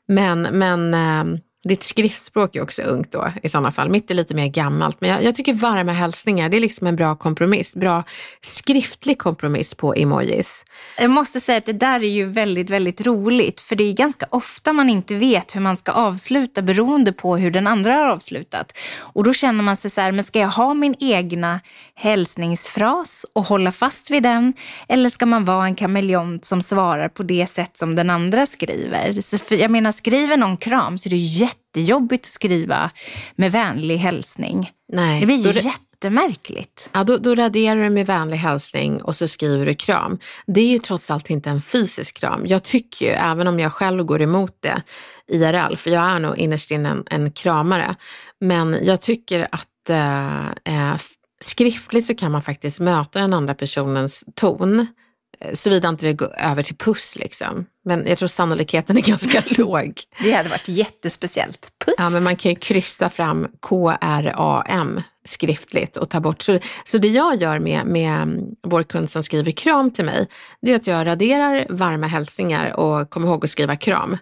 Men, 0.07 0.41
men 0.41 0.93
uh, 0.93 1.39
ditt 1.63 1.83
skriftspråk 1.83 2.55
är 2.55 2.63
också 2.63 2.81
ungt 2.81 3.11
då 3.11 3.31
i 3.43 3.49
sådana 3.49 3.71
fall. 3.71 3.89
Mitt 3.89 4.11
är 4.11 4.15
lite 4.15 4.35
mer 4.35 4.47
gammalt. 4.47 5.01
Men 5.01 5.09
jag, 5.09 5.23
jag, 5.23 5.35
tycker 5.35 5.53
varma 5.53 5.91
hälsningar, 5.91 6.49
det 6.49 6.57
är 6.57 6.61
liksom 6.61 6.87
en 6.87 6.95
bra 6.95 7.15
kompromiss. 7.15 7.75
Bra 7.75 8.03
skriftlig 8.41 9.17
kompromiss 9.17 9.73
på 9.73 9.93
emojis. 9.93 10.65
Jag 10.97 11.09
måste 11.09 11.39
säga 11.39 11.57
att 11.57 11.65
det 11.65 11.73
där 11.73 12.03
är 12.03 12.09
ju 12.09 12.25
väldigt, 12.25 12.69
väldigt 12.69 13.01
roligt. 13.01 13.61
För 13.61 13.75
det 13.75 13.83
är 13.83 13.93
ganska 13.93 14.25
ofta 14.29 14.73
man 14.73 14.89
inte 14.89 15.15
vet 15.15 15.55
hur 15.55 15.61
man 15.61 15.77
ska 15.77 15.91
avsluta 15.91 16.61
beroende 16.61 17.13
på 17.13 17.37
hur 17.37 17.51
den 17.51 17.67
andra 17.67 17.93
har 17.93 18.07
avslutat. 18.07 18.77
Och 18.99 19.23
då 19.23 19.33
känner 19.33 19.63
man 19.63 19.77
sig 19.77 19.91
så 19.91 20.01
här, 20.01 20.11
men 20.11 20.23
ska 20.23 20.39
jag 20.39 20.49
ha 20.49 20.73
min 20.73 20.95
egna 20.99 21.59
hälsningsfras 21.95 23.25
och 23.33 23.45
hålla 23.45 23.71
fast 23.71 24.11
vid 24.11 24.23
den? 24.23 24.53
Eller 24.87 25.09
ska 25.09 25.25
man 25.25 25.45
vara 25.45 25.65
en 25.65 25.75
kameleont 25.75 26.45
som 26.45 26.61
svarar 26.61 27.09
på 27.09 27.23
det 27.23 27.47
sätt 27.47 27.77
som 27.77 27.95
den 27.95 28.09
andra 28.09 28.45
skriver? 28.45 29.21
Så 29.21 29.55
jag 29.55 29.71
menar, 29.71 29.91
skriver 29.91 30.37
någon 30.37 30.57
kram 30.57 30.97
så 30.97 31.09
är 31.09 31.11
det 31.11 31.17
jättejobbigt 31.47 32.25
att 32.25 32.31
skriva 32.31 32.91
med 33.35 33.51
vänlig 33.51 33.97
hälsning. 33.97 34.71
Nej, 34.93 35.19
det 35.19 35.25
blir 35.25 35.53
ju 35.53 35.61
jättemärkligt. 35.61 36.89
Ja, 36.93 37.03
då, 37.03 37.17
då 37.17 37.35
raderar 37.35 37.83
du 37.83 37.89
med 37.89 38.07
vänlig 38.07 38.37
hälsning 38.37 39.01
och 39.01 39.15
så 39.15 39.27
skriver 39.27 39.65
du 39.65 39.75
kram. 39.75 40.19
Det 40.47 40.61
är 40.61 40.67
ju 40.67 40.79
trots 40.79 41.11
allt 41.11 41.29
inte 41.29 41.49
en 41.49 41.61
fysisk 41.61 42.19
kram. 42.19 42.45
Jag 42.45 42.63
tycker 42.63 43.05
ju, 43.05 43.11
även 43.11 43.47
om 43.47 43.59
jag 43.59 43.73
själv 43.73 44.03
går 44.03 44.21
emot 44.21 44.57
det 44.59 44.81
IRL, 45.27 45.75
för 45.75 45.89
jag 45.89 46.03
är 46.03 46.19
nog 46.19 46.37
innerst 46.37 46.71
inne 46.71 46.89
en, 46.89 47.03
en 47.09 47.31
kramare, 47.31 47.95
men 48.39 48.77
jag 48.83 49.01
tycker 49.01 49.47
att 49.51 49.89
äh, 49.89 50.95
skriftligt 51.41 52.05
så 52.05 52.15
kan 52.15 52.31
man 52.31 52.41
faktiskt 52.41 52.79
möta 52.79 53.19
den 53.19 53.33
andra 53.33 53.53
personens 53.53 54.23
ton 54.35 54.79
Eh, 54.79 55.06
såvida 55.53 55.89
inte 55.89 56.05
det 56.05 56.13
går 56.13 56.33
över 56.37 56.63
till 56.63 56.77
puss 56.77 57.15
liksom. 57.15 57.65
Men 57.85 58.07
jag 58.07 58.17
tror 58.17 58.27
sannolikheten 58.27 58.97
är 58.97 59.01
ganska 59.07 59.43
låg. 59.57 59.93
Det 60.23 60.31
hade 60.31 60.49
varit 60.49 60.67
jättespeciellt. 60.67 61.71
Puss! 61.85 61.95
Ja, 61.97 62.09
men 62.09 62.23
man 62.23 62.35
kan 62.35 62.51
ju 62.51 62.55
krysta 62.55 63.09
fram 63.09 63.47
KRAM 63.61 65.01
skriftligt 65.25 65.97
och 65.97 66.09
ta 66.09 66.19
bort. 66.19 66.41
Så, 66.41 66.59
så 66.85 66.97
det 66.97 67.07
jag 67.07 67.41
gör 67.41 67.59
med, 67.59 67.85
med 67.85 68.41
vår 68.63 68.83
kund 68.83 69.09
som 69.09 69.23
skriver 69.23 69.51
kram 69.51 69.91
till 69.91 70.05
mig, 70.05 70.27
det 70.61 70.71
är 70.71 70.75
att 70.75 70.87
jag 70.87 71.07
raderar 71.07 71.65
varma 71.69 72.07
hälsningar 72.07 72.75
och 72.75 73.09
kommer 73.09 73.27
ihåg 73.27 73.43
att 73.43 73.49
skriva 73.49 73.75
kram. 73.75 74.17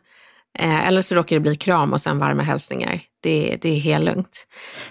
Eh, 0.60 0.88
eller 0.88 1.02
så 1.02 1.16
råkar 1.16 1.36
det 1.36 1.40
bli 1.40 1.56
kram 1.56 1.94
och 1.94 2.02
sen 2.02 2.20
varma 2.20 2.44
hälsningar. 2.44 3.02
Det, 3.24 3.58
det 3.62 3.70
är 3.70 3.80
helt 3.80 4.06
lugnt. 4.06 4.48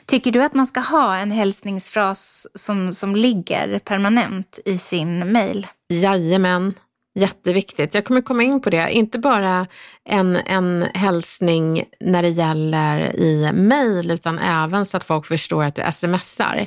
Tycker 0.06 0.32
du 0.32 0.42
att 0.42 0.54
man 0.54 0.66
ska 0.66 0.80
ha 0.80 1.16
en 1.16 1.30
hälsningsfras 1.30 2.46
som, 2.54 2.94
som 2.94 3.16
ligger 3.16 3.78
permanent 3.78 4.58
i 4.64 4.78
sin 4.78 5.32
mail? 5.32 5.66
Jajamän, 5.88 6.74
jätteviktigt. 7.14 7.94
Jag 7.94 8.04
kommer 8.04 8.20
komma 8.20 8.42
in 8.42 8.60
på 8.60 8.70
det. 8.70 8.92
Inte 8.92 9.18
bara 9.18 9.66
en, 10.04 10.36
en 10.36 10.82
hälsning 10.94 11.84
när 12.00 12.22
det 12.22 12.28
gäller 12.28 13.16
i 13.16 13.52
mail 13.52 14.10
utan 14.10 14.38
även 14.38 14.86
så 14.86 14.96
att 14.96 15.04
folk 15.04 15.26
förstår 15.26 15.64
att 15.64 15.74
du 15.74 15.82
smsar. 15.92 16.66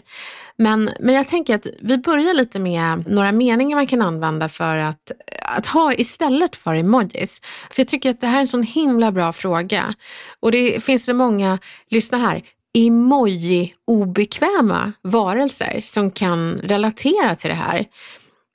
Men, 0.57 0.89
men 0.99 1.15
jag 1.15 1.27
tänker 1.27 1.55
att 1.55 1.67
vi 1.81 1.97
börjar 1.97 2.33
lite 2.33 2.59
med 2.59 3.07
några 3.07 3.31
meningar 3.31 3.75
man 3.75 3.87
kan 3.87 4.01
använda 4.01 4.49
för 4.49 4.77
att, 4.77 5.11
att 5.41 5.65
ha 5.65 5.93
istället 5.93 6.55
för 6.55 6.75
emojis. 6.75 7.41
För 7.71 7.81
jag 7.81 7.87
tycker 7.87 8.09
att 8.09 8.21
det 8.21 8.27
här 8.27 8.37
är 8.37 8.41
en 8.41 8.47
sån 8.47 8.63
himla 8.63 9.11
bra 9.11 9.33
fråga. 9.33 9.93
Och 10.39 10.51
det 10.51 10.83
finns 10.83 11.05
det 11.05 11.13
många, 11.13 11.59
lyssna 11.89 12.17
här, 12.17 12.41
emoji-obekväma 12.73 14.91
varelser 15.01 15.81
som 15.83 16.11
kan 16.11 16.61
relatera 16.63 17.35
till 17.35 17.49
det 17.49 17.55
här. 17.55 17.85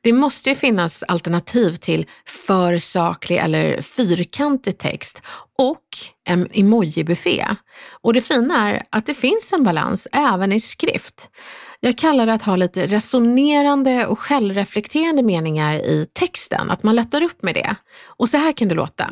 Det 0.02 0.12
måste 0.12 0.48
ju 0.48 0.54
finnas 0.54 1.02
alternativ 1.02 1.74
till 1.74 2.06
för 2.26 2.78
saklig 2.78 3.36
eller 3.36 3.82
fyrkantig 3.82 4.78
text 4.78 5.22
och 5.58 5.84
en 6.28 6.48
emoji-buffé. 6.48 7.56
Och 8.02 8.14
det 8.14 8.20
fina 8.20 8.70
är 8.70 8.82
att 8.90 9.06
det 9.06 9.14
finns 9.14 9.52
en 9.52 9.64
balans 9.64 10.08
även 10.12 10.52
i 10.52 10.60
skrift. 10.60 11.30
Jag 11.84 11.98
kallar 11.98 12.26
det 12.26 12.32
att 12.32 12.42
ha 12.42 12.56
lite 12.56 12.86
resonerande 12.86 14.06
och 14.06 14.18
självreflekterande 14.18 15.22
meningar 15.22 15.74
i 15.74 16.06
texten, 16.12 16.70
att 16.70 16.82
man 16.82 16.94
lättar 16.94 17.22
upp 17.22 17.42
med 17.42 17.54
det. 17.54 17.76
Och 18.04 18.28
så 18.28 18.36
här 18.36 18.52
kan 18.52 18.68
det 18.68 18.74
låta. 18.74 19.10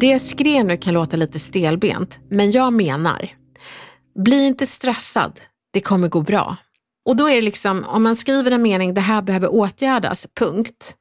Det 0.00 0.06
jag 0.06 0.20
skrev 0.20 0.64
nu 0.64 0.76
kan 0.76 0.94
låta 0.94 1.16
lite 1.16 1.38
stelbent, 1.38 2.18
men 2.30 2.50
jag 2.50 2.72
menar, 2.72 3.28
bli 4.24 4.46
inte 4.46 4.66
stressad, 4.66 5.40
det 5.72 5.80
kommer 5.80 6.08
gå 6.08 6.20
bra. 6.20 6.56
Och 7.04 7.16
då 7.16 7.28
är 7.28 7.34
det 7.34 7.42
liksom, 7.42 7.84
om 7.84 8.02
man 8.02 8.16
skriver 8.16 8.50
en 8.50 8.62
mening, 8.62 8.94
det 8.94 9.00
här 9.00 9.22
behöver 9.22 9.54
åtgärdas, 9.54 10.26
punkt. 10.38 10.94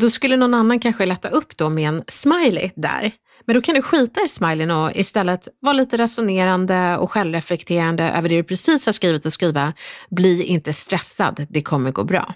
Då 0.00 0.10
skulle 0.10 0.36
någon 0.36 0.54
annan 0.54 0.80
kanske 0.80 1.06
lätta 1.06 1.28
upp 1.28 1.56
då 1.56 1.68
med 1.68 1.88
en 1.88 2.04
smiley 2.06 2.70
där. 2.76 3.12
Men 3.46 3.54
då 3.54 3.62
kan 3.62 3.74
du 3.74 3.82
skita 3.82 4.20
i 4.24 4.28
smileyn 4.28 4.70
och 4.70 4.96
istället 4.96 5.48
vara 5.60 5.72
lite 5.72 5.96
resonerande 5.96 6.96
och 6.96 7.10
självreflekterande 7.10 8.04
över 8.04 8.28
det 8.28 8.36
du 8.36 8.44
precis 8.44 8.86
har 8.86 8.92
skrivit 8.92 9.26
och 9.26 9.32
skriva. 9.32 9.72
Bli 10.10 10.44
inte 10.44 10.72
stressad, 10.72 11.46
det 11.48 11.62
kommer 11.62 11.92
gå 11.92 12.04
bra. 12.04 12.34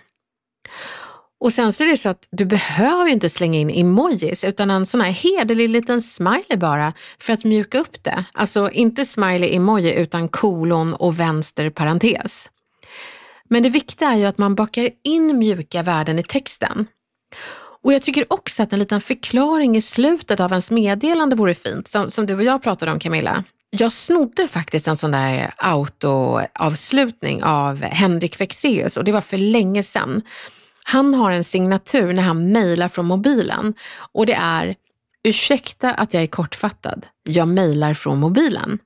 Och 1.40 1.52
sen 1.52 1.72
så 1.72 1.84
är 1.84 1.88
det 1.88 1.96
så 1.96 2.08
att 2.08 2.28
du 2.30 2.44
behöver 2.44 3.10
inte 3.10 3.30
slänga 3.30 3.58
in 3.58 3.70
emojis 3.70 4.44
utan 4.44 4.70
en 4.70 4.86
sån 4.86 5.00
här 5.00 5.10
hederlig 5.10 5.68
liten 5.68 6.02
smiley 6.02 6.56
bara 6.56 6.92
för 7.18 7.32
att 7.32 7.44
mjuka 7.44 7.78
upp 7.78 8.04
det. 8.04 8.24
Alltså 8.32 8.70
inte 8.70 9.04
smiley 9.04 9.56
emoji 9.56 9.94
utan 9.94 10.28
kolon 10.28 10.94
och 10.94 11.20
vänster 11.20 11.70
parentes. 11.70 12.50
Men 13.48 13.62
det 13.62 13.68
viktiga 13.68 14.08
är 14.08 14.16
ju 14.16 14.24
att 14.24 14.38
man 14.38 14.54
bakar 14.54 14.90
in 15.04 15.38
mjuka 15.38 15.82
värden 15.82 16.18
i 16.18 16.22
texten. 16.22 16.86
Och 17.84 17.92
jag 17.92 18.02
tycker 18.02 18.32
också 18.32 18.62
att 18.62 18.72
en 18.72 18.78
liten 18.78 19.00
förklaring 19.00 19.76
i 19.76 19.80
slutet 19.80 20.40
av 20.40 20.50
ens 20.50 20.70
meddelande 20.70 21.36
vore 21.36 21.54
fint, 21.54 21.88
som, 21.88 22.10
som 22.10 22.26
du 22.26 22.34
och 22.34 22.42
jag 22.42 22.62
pratade 22.62 22.92
om 22.92 22.98
Camilla. 22.98 23.44
Jag 23.70 23.92
snodde 23.92 24.48
faktiskt 24.48 24.88
en 24.88 24.96
sån 24.96 25.10
där 25.10 25.54
autoavslutning 25.56 27.44
av 27.44 27.82
Henrik 27.82 28.36
Fexeus 28.36 28.96
och 28.96 29.04
det 29.04 29.12
var 29.12 29.20
för 29.20 29.38
länge 29.38 29.82
sedan. 29.82 30.22
Han 30.84 31.14
har 31.14 31.30
en 31.30 31.44
signatur 31.44 32.12
när 32.12 32.22
han 32.22 32.52
mejlar 32.52 32.88
från 32.88 33.06
mobilen 33.06 33.74
och 34.12 34.26
det 34.26 34.34
är 34.34 34.74
Ursäkta 35.28 35.90
att 35.90 36.14
jag 36.14 36.22
är 36.22 36.26
kortfattad, 36.26 37.06
jag 37.22 37.48
mejlar 37.48 37.94
från 37.94 38.18
mobilen. 38.18 38.78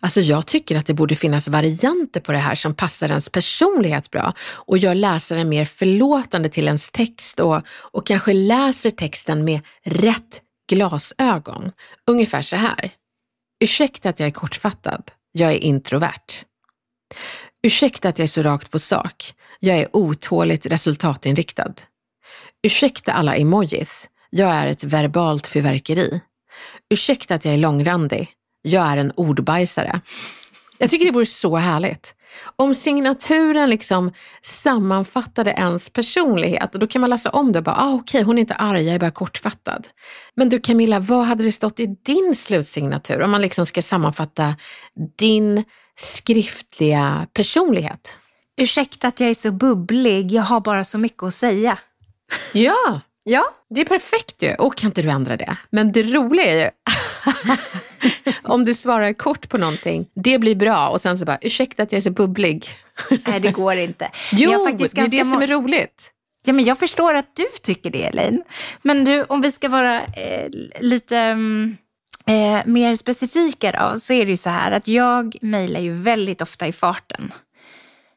Alltså 0.00 0.20
jag 0.20 0.46
tycker 0.46 0.78
att 0.78 0.86
det 0.86 0.94
borde 0.94 1.16
finnas 1.16 1.48
varianter 1.48 2.20
på 2.20 2.32
det 2.32 2.38
här 2.38 2.54
som 2.54 2.74
passar 2.74 3.08
ens 3.08 3.28
personlighet 3.28 4.10
bra 4.10 4.34
och 4.40 4.78
gör 4.78 4.94
läsaren 4.94 5.48
mer 5.48 5.64
förlåtande 5.64 6.48
till 6.48 6.66
ens 6.66 6.90
text 6.90 7.40
och, 7.40 7.62
och 7.68 8.06
kanske 8.06 8.32
läser 8.32 8.90
texten 8.90 9.44
med 9.44 9.60
rätt 9.84 10.40
glasögon. 10.68 11.72
Ungefär 12.06 12.42
så 12.42 12.56
här. 12.56 12.92
Ursäkta 13.60 14.08
att 14.08 14.20
jag 14.20 14.26
är 14.26 14.30
kortfattad. 14.30 15.10
Jag 15.32 15.52
är 15.52 15.58
introvert. 15.58 16.44
Ursäkta 17.62 18.08
att 18.08 18.18
jag 18.18 18.24
är 18.24 18.28
så 18.28 18.42
rakt 18.42 18.70
på 18.70 18.78
sak. 18.78 19.34
Jag 19.60 19.78
är 19.78 19.88
otåligt 19.96 20.66
resultatinriktad. 20.66 21.74
Ursäkta 22.62 23.12
alla 23.12 23.36
emojis. 23.36 24.08
Jag 24.30 24.50
är 24.50 24.66
ett 24.66 24.84
verbalt 24.84 25.46
fyrverkeri. 25.46 26.20
Ursäkta 26.90 27.34
att 27.34 27.44
jag 27.44 27.54
är 27.54 27.58
långrandig 27.58 28.28
jag 28.62 28.86
är 28.86 28.96
en 28.96 29.12
ordbajsare. 29.16 30.00
Jag 30.78 30.90
tycker 30.90 31.06
det 31.06 31.12
vore 31.12 31.26
så 31.26 31.56
härligt. 31.56 32.14
Om 32.56 32.74
signaturen 32.74 33.70
liksom 33.70 34.12
sammanfattade 34.42 35.50
ens 35.50 35.90
personlighet 35.90 36.72
då 36.72 36.86
kan 36.86 37.00
man 37.00 37.10
läsa 37.10 37.30
om 37.30 37.52
det 37.52 37.58
och 37.58 37.64
bara, 37.64 37.76
ah, 37.76 37.94
okej 37.94 38.00
okay, 38.00 38.22
hon 38.22 38.38
är 38.38 38.40
inte 38.40 38.54
arg, 38.54 38.84
jag 38.84 38.94
är 38.94 38.98
bara 38.98 39.10
kortfattad. 39.10 39.88
Men 40.34 40.48
du 40.48 40.60
Camilla, 40.60 40.98
vad 41.00 41.26
hade 41.26 41.44
det 41.44 41.52
stått 41.52 41.80
i 41.80 41.86
din 41.86 42.34
slutsignatur 42.34 43.22
om 43.22 43.30
man 43.30 43.42
liksom 43.42 43.66
ska 43.66 43.82
sammanfatta 43.82 44.56
din 45.18 45.64
skriftliga 45.96 47.26
personlighet? 47.32 48.16
Ursäkta 48.56 49.08
att 49.08 49.20
jag 49.20 49.30
är 49.30 49.34
så 49.34 49.52
bubblig, 49.52 50.32
jag 50.32 50.42
har 50.42 50.60
bara 50.60 50.84
så 50.84 50.98
mycket 50.98 51.22
att 51.22 51.34
säga. 51.34 51.78
Ja, 52.52 53.00
ja. 53.24 53.44
det 53.70 53.80
är 53.80 53.84
perfekt 53.84 54.42
ju. 54.42 54.54
Och 54.54 54.76
kan 54.76 54.88
inte 54.88 55.02
du 55.02 55.10
ändra 55.10 55.36
det? 55.36 55.56
Men 55.70 55.92
det 55.92 56.02
roliga 56.02 56.44
är 56.44 56.64
ju 56.64 56.70
om 58.42 58.64
du 58.64 58.74
svarar 58.74 59.12
kort 59.12 59.48
på 59.48 59.58
någonting, 59.58 60.06
det 60.14 60.38
blir 60.38 60.54
bra 60.54 60.88
och 60.88 61.00
sen 61.00 61.18
så 61.18 61.24
bara, 61.24 61.38
ursäkta 61.40 61.82
att 61.82 61.92
jag 61.92 61.96
är 61.96 62.02
så 62.02 62.10
bubblig. 62.10 62.68
Nej, 63.26 63.40
det 63.40 63.50
går 63.50 63.76
inte. 63.76 64.10
jo, 64.32 64.50
det 64.50 64.98
är 64.98 65.08
det 65.08 65.24
som 65.24 65.42
är 65.42 65.46
roligt. 65.46 66.12
Ja, 66.44 66.52
men 66.52 66.64
jag 66.64 66.78
förstår 66.78 67.14
att 67.14 67.36
du 67.36 67.46
tycker 67.62 67.90
det, 67.90 68.02
Elaine. 68.04 68.42
Men 68.82 69.04
du, 69.04 69.22
om 69.22 69.40
vi 69.40 69.52
ska 69.52 69.68
vara 69.68 70.02
eh, 70.02 70.48
lite 70.80 71.30
um, 71.32 71.76
eh, 72.26 72.66
mer 72.66 72.94
specifika 72.94 73.70
då, 73.70 73.98
så 73.98 74.12
är 74.12 74.24
det 74.24 74.30
ju 74.30 74.36
så 74.36 74.50
här 74.50 74.72
att 74.72 74.88
jag 74.88 75.36
mejlar 75.40 75.80
ju 75.80 75.92
väldigt 75.92 76.42
ofta 76.42 76.66
i 76.66 76.72
farten 76.72 77.32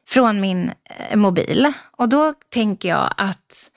från 0.08 0.40
min 0.40 0.70
eh, 1.10 1.16
mobil. 1.16 1.72
Och 1.90 2.08
då 2.08 2.34
tänker 2.48 2.88
jag 2.88 3.14
att 3.16 3.70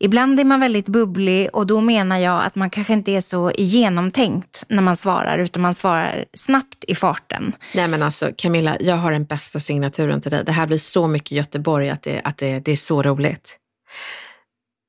ibland 0.00 0.40
är 0.40 0.44
man 0.44 0.60
väldigt 0.60 0.88
bubblig 0.88 1.48
och 1.52 1.66
då 1.66 1.80
menar 1.80 2.18
jag 2.18 2.44
att 2.44 2.54
man 2.54 2.70
kanske 2.70 2.92
inte 2.92 3.12
är 3.12 3.20
så 3.20 3.52
genomtänkt 3.58 4.64
när 4.68 4.82
man 4.82 4.96
svarar 4.96 5.38
utan 5.38 5.62
man 5.62 5.74
svarar 5.74 6.24
snabbt 6.34 6.84
i 6.88 6.94
farten. 6.94 7.52
Nej 7.74 7.88
men 7.88 8.02
alltså 8.02 8.30
Camilla, 8.36 8.76
jag 8.80 8.96
har 8.96 9.12
den 9.12 9.24
bästa 9.24 9.60
signaturen 9.60 10.20
till 10.20 10.30
dig. 10.30 10.44
Det 10.44 10.52
här 10.52 10.66
blir 10.66 10.78
så 10.78 11.06
mycket 11.06 11.32
Göteborg 11.32 11.90
att 11.90 12.02
det, 12.02 12.20
att 12.24 12.38
det, 12.38 12.60
det 12.60 12.72
är 12.72 12.76
så 12.76 13.02
roligt. 13.02 13.58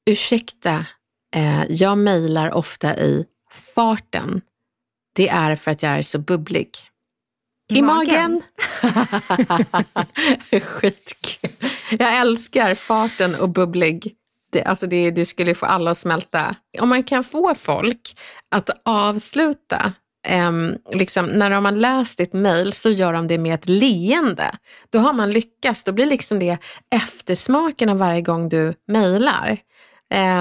Ursäkta, 0.09 0.85
eh, 1.35 1.63
jag 1.69 1.97
mejlar 1.97 2.51
ofta 2.51 2.97
i 2.97 3.25
farten. 3.75 4.41
Det 5.15 5.29
är 5.29 5.55
för 5.55 5.71
att 5.71 5.83
jag 5.83 5.97
är 5.97 6.01
så 6.01 6.19
bubblig. 6.19 6.69
I, 7.69 7.77
I 7.77 7.81
magen. 7.81 8.41
magen. 8.83 10.01
Skitkul. 10.61 11.51
Jag 11.89 12.19
älskar 12.19 12.75
farten 12.75 13.35
och 13.35 13.49
bubblig. 13.49 14.15
Det, 14.51 14.63
alltså 14.63 14.87
det, 14.87 15.11
det 15.11 15.25
skulle 15.25 15.55
få 15.55 15.65
alla 15.65 15.91
att 15.91 15.97
smälta. 15.97 16.55
Om 16.79 16.89
man 16.89 17.03
kan 17.03 17.23
få 17.23 17.55
folk 17.55 18.15
att 18.49 18.69
avsluta 18.85 19.93
Um, 20.29 20.77
liksom, 20.91 21.25
när 21.25 21.49
de 21.49 21.65
har 21.65 21.71
läst 21.71 22.17
ditt 22.17 22.33
mail, 22.33 22.73
så 22.73 22.89
gör 22.89 23.13
de 23.13 23.27
det 23.27 23.37
med 23.37 23.55
ett 23.55 23.69
leende. 23.69 24.55
Då 24.89 24.99
har 24.99 25.13
man 25.13 25.31
lyckats. 25.31 25.83
Då 25.83 25.91
blir 25.91 26.05
liksom 26.05 26.39
det 26.39 26.57
eftersmaken 26.95 27.89
av 27.89 27.97
varje 27.97 28.21
gång 28.21 28.49
du 28.49 28.73
mejlar. 28.87 29.57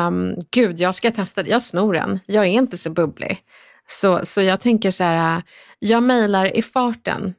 Um, 0.07 0.37
Gud, 0.51 0.79
jag 0.79 0.94
ska 0.94 1.11
testa 1.11 1.42
det. 1.42 1.51
Jag 1.51 1.62
snor 1.62 1.92
den. 1.92 2.20
Jag 2.27 2.44
är 2.44 2.51
inte 2.51 2.79
så 2.79 2.90
bubblig. 2.90 3.38
Så, 3.87 4.27
så 4.27 4.42
jag 4.42 4.61
tänker 4.61 4.90
så 4.90 5.05
här, 5.05 5.37
äh, 5.37 5.42
jag 5.79 6.03
mejlar 6.03 6.57
i 6.57 6.62
farten. 6.62 7.35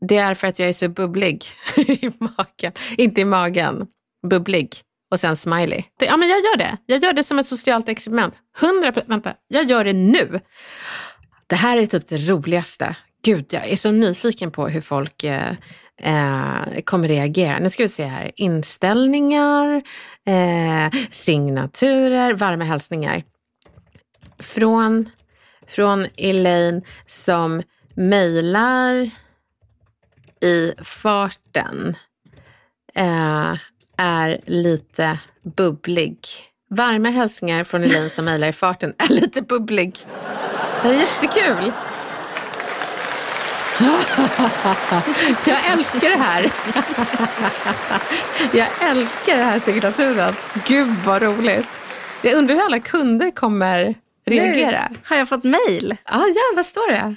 Det 0.00 0.16
är 0.16 0.34
för 0.34 0.46
att 0.46 0.58
jag 0.58 0.68
är 0.68 0.72
så 0.72 0.88
bubblig 0.88 1.44
i 1.76 2.10
magen. 2.18 2.72
Inte 2.96 3.20
i 3.20 3.24
magen, 3.24 3.86
bubblig. 4.30 4.82
Och 5.10 5.20
sen 5.20 5.36
smiley. 5.36 5.84
Ja 5.98 6.16
men 6.16 6.28
jag 6.28 6.38
gör 6.38 6.56
det. 6.56 6.76
Jag 6.86 7.02
gör 7.02 7.12
det 7.12 7.24
som 7.24 7.38
ett 7.38 7.46
socialt 7.46 7.88
experiment. 7.88 8.34
100 8.60 8.92
vänta, 9.06 9.34
jag 9.48 9.64
gör 9.70 9.84
det 9.84 9.92
nu. 9.92 10.40
Det 11.46 11.56
här 11.56 11.76
är 11.76 11.86
typ 11.86 12.08
det 12.08 12.18
roligaste. 12.18 12.96
Gud, 13.24 13.46
jag 13.50 13.68
är 13.68 13.76
så 13.76 13.90
nyfiken 13.90 14.50
på 14.50 14.68
hur 14.68 14.80
folk 14.80 15.24
eh, 15.24 15.52
eh, 16.02 16.80
kommer 16.84 17.08
reagera. 17.08 17.58
Nu 17.58 17.70
ska 17.70 17.82
vi 17.82 17.88
se 17.88 18.04
här. 18.04 18.32
Inställningar, 18.36 19.82
eh, 20.26 21.00
signaturer, 21.10 22.34
varma 22.34 22.64
hälsningar. 22.64 23.22
Från, 24.38 25.10
från 25.66 26.06
Elaine 26.16 26.82
som 27.06 27.62
mejlar 27.94 29.10
i 30.40 30.74
farten. 30.82 31.96
Är 34.00 34.40
lite 34.46 35.18
bubblig. 35.42 36.18
Varma 36.70 37.10
hälsningar 37.10 37.64
från 37.64 37.84
Elaine 37.84 38.10
som 38.10 38.24
mejlar 38.24 38.48
i 38.48 38.52
farten 38.52 38.94
är 38.98 39.08
lite 39.08 39.42
bubblig. 39.42 39.98
Det 40.82 40.88
är 40.88 40.92
jättekul. 40.92 41.72
Jag 45.46 45.72
älskar 45.72 46.10
det 46.10 46.16
här. 46.16 46.52
Jag 48.52 48.68
älskar 48.90 49.36
den 49.36 49.46
här 49.46 49.58
signaturen. 49.58 50.34
Gud 50.66 50.88
vad 51.04 51.22
roligt. 51.22 51.68
Jag 52.22 52.34
undrar 52.34 52.54
hur 52.54 52.62
alla 52.64 52.80
kunder 52.80 53.30
kommer 53.30 53.94
reagera. 54.26 54.88
Nu 54.90 54.96
har 55.04 55.16
jag 55.16 55.28
fått 55.28 55.44
mejl. 55.44 55.96
Ah, 56.04 56.26
ja, 56.26 56.42
vad 56.56 56.66
står 56.66 56.90
det? 56.90 57.16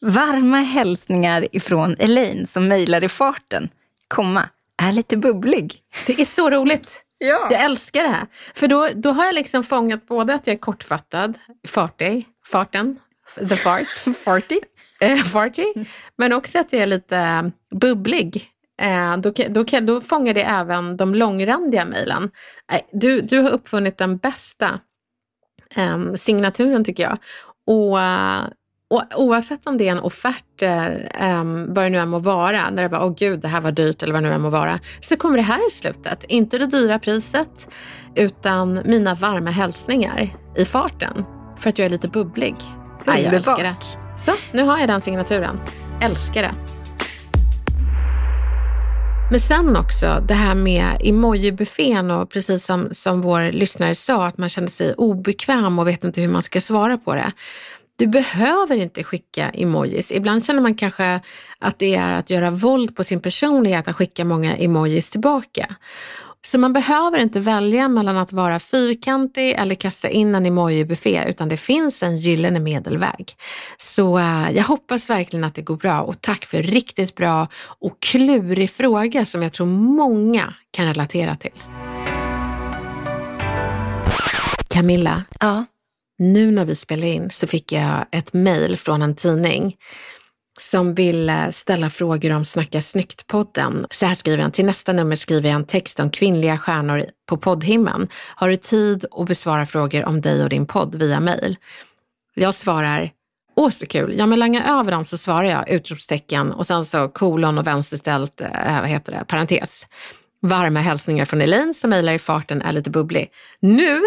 Varma 0.00 0.56
hälsningar 0.56 1.46
ifrån 1.56 1.96
Elaine 1.98 2.46
som 2.46 2.68
mejlar 2.68 3.04
i 3.04 3.08
farten, 3.08 3.68
komma, 4.08 4.48
är 4.82 4.92
lite 4.92 5.16
bubblig. 5.16 5.74
Det 6.06 6.20
är 6.20 6.24
så 6.24 6.50
roligt. 6.50 7.04
Ja. 7.22 7.48
Jag 7.50 7.60
älskar 7.64 8.02
det 8.02 8.08
här. 8.08 8.26
För 8.54 8.68
då, 8.68 8.88
då 8.94 9.10
har 9.12 9.24
jag 9.24 9.34
liksom 9.34 9.64
fångat 9.64 10.06
både 10.06 10.34
att 10.34 10.46
jag 10.46 10.54
är 10.54 10.58
kortfattad, 10.58 11.38
fartig, 11.68 12.26
farten, 12.46 12.98
the 13.48 13.56
fart, 13.56 13.86
Farty. 14.24 14.60
eh, 15.00 15.16
farty, 15.16 15.64
men 16.16 16.32
också 16.32 16.58
att 16.58 16.72
jag 16.72 16.82
är 16.82 16.86
lite 16.86 17.50
bubblig. 17.74 18.48
Eh, 18.82 19.16
då, 19.16 19.32
då, 19.48 19.64
då 19.80 20.00
fångar 20.00 20.34
det 20.34 20.42
även 20.42 20.96
de 20.96 21.14
långrandiga 21.14 21.84
mejlen. 21.84 22.30
Eh, 22.72 22.80
du, 22.92 23.20
du 23.20 23.38
har 23.38 23.50
uppfunnit 23.50 23.98
den 23.98 24.16
bästa 24.16 24.80
eh, 25.76 26.14
signaturen 26.14 26.84
tycker 26.84 27.02
jag. 27.02 27.18
Och, 27.66 27.98
och 28.90 29.04
oavsett 29.16 29.66
om 29.66 29.78
det 29.78 29.88
är 29.88 29.92
en 29.92 30.00
offert, 30.00 30.62
eh, 30.62 31.44
vad 31.68 31.84
det 31.84 31.88
nu 31.88 31.98
än 31.98 32.08
må 32.08 32.18
vara, 32.18 32.70
när 32.70 32.82
det 32.82 32.88
bara, 32.88 33.04
åh 33.04 33.14
gud, 33.16 33.40
det 33.40 33.48
här 33.48 33.60
var 33.60 33.72
dyrt 33.72 34.02
eller 34.02 34.12
vad 34.12 34.22
det 34.22 34.28
nu 34.28 34.34
än 34.34 34.40
må 34.40 34.50
vara, 34.50 34.78
så 35.00 35.16
kommer 35.16 35.36
det 35.36 35.42
här 35.42 35.68
i 35.68 35.70
slutet. 35.70 36.24
Inte 36.28 36.58
det 36.58 36.66
dyra 36.66 36.98
priset, 36.98 37.68
utan 38.14 38.80
mina 38.84 39.14
varma 39.14 39.50
hälsningar 39.50 40.28
i 40.56 40.64
farten. 40.64 41.24
För 41.58 41.70
att 41.70 41.78
jag 41.78 41.86
är 41.86 41.90
lite 41.90 42.08
bubblig. 42.08 42.54
Nej, 43.06 43.22
jag 43.24 43.34
älskar 43.34 43.62
det. 43.62 43.76
Så, 44.18 44.32
nu 44.52 44.62
har 44.62 44.78
jag 44.78 44.88
den 44.88 45.00
signaturen. 45.00 45.60
Älskar 46.02 46.42
det. 46.42 46.52
Men 49.30 49.40
sen 49.40 49.76
också 49.76 50.24
det 50.28 50.34
här 50.34 50.54
med 50.54 51.00
emoji-buffén 51.00 52.10
och 52.10 52.30
precis 52.30 52.64
som, 52.64 52.88
som 52.92 53.20
vår 53.20 53.52
lyssnare 53.52 53.94
sa, 53.94 54.26
att 54.26 54.38
man 54.38 54.48
känner 54.48 54.68
sig 54.68 54.94
obekväm 54.94 55.78
och 55.78 55.88
vet 55.88 56.04
inte 56.04 56.20
hur 56.20 56.28
man 56.28 56.42
ska 56.42 56.60
svara 56.60 56.98
på 56.98 57.14
det. 57.14 57.32
Du 58.00 58.06
behöver 58.06 58.76
inte 58.76 59.04
skicka 59.04 59.50
emojis. 59.50 60.12
Ibland 60.12 60.44
känner 60.44 60.60
man 60.60 60.74
kanske 60.74 61.20
att 61.58 61.78
det 61.78 61.94
är 61.94 62.12
att 62.12 62.30
göra 62.30 62.50
våld 62.50 62.96
på 62.96 63.04
sin 63.04 63.20
personlighet 63.22 63.88
att 63.88 63.96
skicka 63.96 64.24
många 64.24 64.56
emojis 64.56 65.10
tillbaka. 65.10 65.76
Så 66.42 66.58
man 66.58 66.72
behöver 66.72 67.18
inte 67.18 67.40
välja 67.40 67.88
mellan 67.88 68.16
att 68.16 68.32
vara 68.32 68.60
fyrkantig 68.60 69.50
eller 69.50 69.74
kasta 69.74 70.08
in 70.08 70.34
en 70.34 70.46
emoji-buffé 70.46 71.28
utan 71.28 71.48
det 71.48 71.56
finns 71.56 72.02
en 72.02 72.18
gyllene 72.18 72.60
medelväg. 72.60 73.36
Så 73.76 74.18
eh, 74.18 74.50
jag 74.50 74.64
hoppas 74.64 75.10
verkligen 75.10 75.44
att 75.44 75.54
det 75.54 75.62
går 75.62 75.76
bra 75.76 76.00
och 76.00 76.20
tack 76.20 76.44
för 76.44 76.62
riktigt 76.62 77.14
bra 77.14 77.48
och 77.80 78.00
klurig 78.00 78.70
fråga 78.70 79.24
som 79.24 79.42
jag 79.42 79.52
tror 79.52 79.66
många 79.66 80.54
kan 80.70 80.86
relatera 80.86 81.36
till. 81.36 81.62
Camilla, 84.68 85.24
Ja 85.40 85.64
nu 86.20 86.50
när 86.50 86.64
vi 86.64 86.74
spelar 86.74 87.06
in 87.06 87.30
så 87.30 87.46
fick 87.46 87.72
jag 87.72 88.06
ett 88.12 88.32
mejl 88.32 88.76
från 88.76 89.02
en 89.02 89.14
tidning 89.14 89.76
som 90.58 90.94
ville 90.94 91.44
eh, 91.44 91.50
ställa 91.50 91.90
frågor 91.90 92.32
om 92.32 92.44
Snacka 92.44 92.80
snyggt-podden. 92.80 93.86
Så 93.90 94.06
här 94.06 94.14
skriver 94.14 94.42
han, 94.42 94.52
till 94.52 94.64
nästa 94.64 94.92
nummer 94.92 95.16
skriver 95.16 95.48
jag 95.48 95.56
en 95.56 95.66
text 95.66 96.00
om 96.00 96.10
kvinnliga 96.10 96.58
stjärnor 96.58 97.06
på 97.28 97.36
poddhimlen. 97.36 98.08
Har 98.34 98.48
du 98.48 98.56
tid 98.56 99.04
att 99.10 99.26
besvara 99.26 99.66
frågor 99.66 100.04
om 100.04 100.20
dig 100.20 100.42
och 100.42 100.48
din 100.48 100.66
podd 100.66 100.94
via 100.94 101.20
mejl? 101.20 101.56
Jag 102.34 102.54
svarar, 102.54 103.10
åh 103.56 103.70
så 103.70 103.86
kul, 103.86 104.14
ja 104.18 104.26
men 104.26 104.38
langa 104.38 104.64
över 104.64 104.92
dem 104.92 105.04
så 105.04 105.18
svarar 105.18 105.44
jag 105.44 105.70
utropstecken 105.70 106.52
och 106.52 106.66
sen 106.66 106.84
så 106.84 107.08
kolon 107.08 107.58
och 107.58 107.66
vänsterställt, 107.66 108.40
äh, 108.40 108.80
vad 108.80 108.88
heter 108.88 109.12
det, 109.12 109.24
parentes. 109.28 109.86
Varma 110.42 110.80
hälsningar 110.80 111.24
från 111.24 111.40
Elaine 111.40 111.74
som 111.74 111.90
mejlar 111.90 112.12
i 112.12 112.18
farten 112.18 112.62
är 112.62 112.72
lite 112.72 112.90
bubblig. 112.90 113.28
Nu 113.60 114.00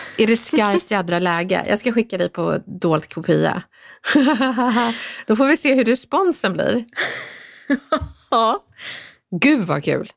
är 0.18 0.26
det 0.26 0.36
skarpt 0.36 0.90
jädra 0.90 1.18
läge. 1.18 1.64
Jag 1.68 1.78
ska 1.78 1.92
skicka 1.92 2.18
dig 2.18 2.28
på 2.28 2.62
dold 2.66 3.14
kopia. 3.14 3.62
Då 5.26 5.36
får 5.36 5.46
vi 5.46 5.56
se 5.56 5.74
hur 5.74 5.84
responsen 5.84 6.52
blir. 6.52 6.84
ja. 8.30 8.60
Gud 9.40 9.66
vad 9.66 9.84
kul! 9.84 10.12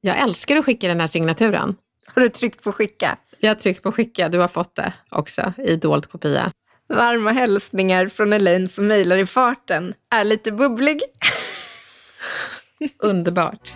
Jag 0.00 0.18
älskar 0.18 0.56
att 0.56 0.64
skicka 0.64 0.88
den 0.88 1.00
här 1.00 1.06
signaturen. 1.06 1.76
Har 2.06 2.22
du 2.22 2.28
tryckt 2.28 2.62
på 2.62 2.72
skicka? 2.72 3.16
Jag 3.40 3.50
har 3.50 3.54
tryckt 3.54 3.82
på 3.82 3.92
skicka, 3.92 4.28
du 4.28 4.38
har 4.38 4.48
fått 4.48 4.74
det 4.76 4.92
också 5.10 5.52
i 5.58 5.76
dold 5.76 6.06
kopia. 6.06 6.52
Varma 6.88 7.32
hälsningar 7.32 8.08
från 8.08 8.32
Elaine 8.32 8.68
som 8.68 8.86
mejlar 8.86 9.16
i 9.16 9.26
farten, 9.26 9.94
är 10.10 10.24
lite 10.24 10.52
bubblig. 10.52 11.00
Underbart. 12.98 13.74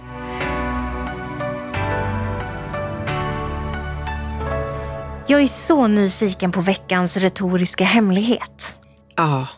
Jag 5.30 5.42
är 5.42 5.46
så 5.46 5.86
nyfiken 5.86 6.52
på 6.52 6.60
veckans 6.60 7.16
retoriska 7.16 7.84
hemlighet. 7.84 8.76
Ja, 9.16 9.48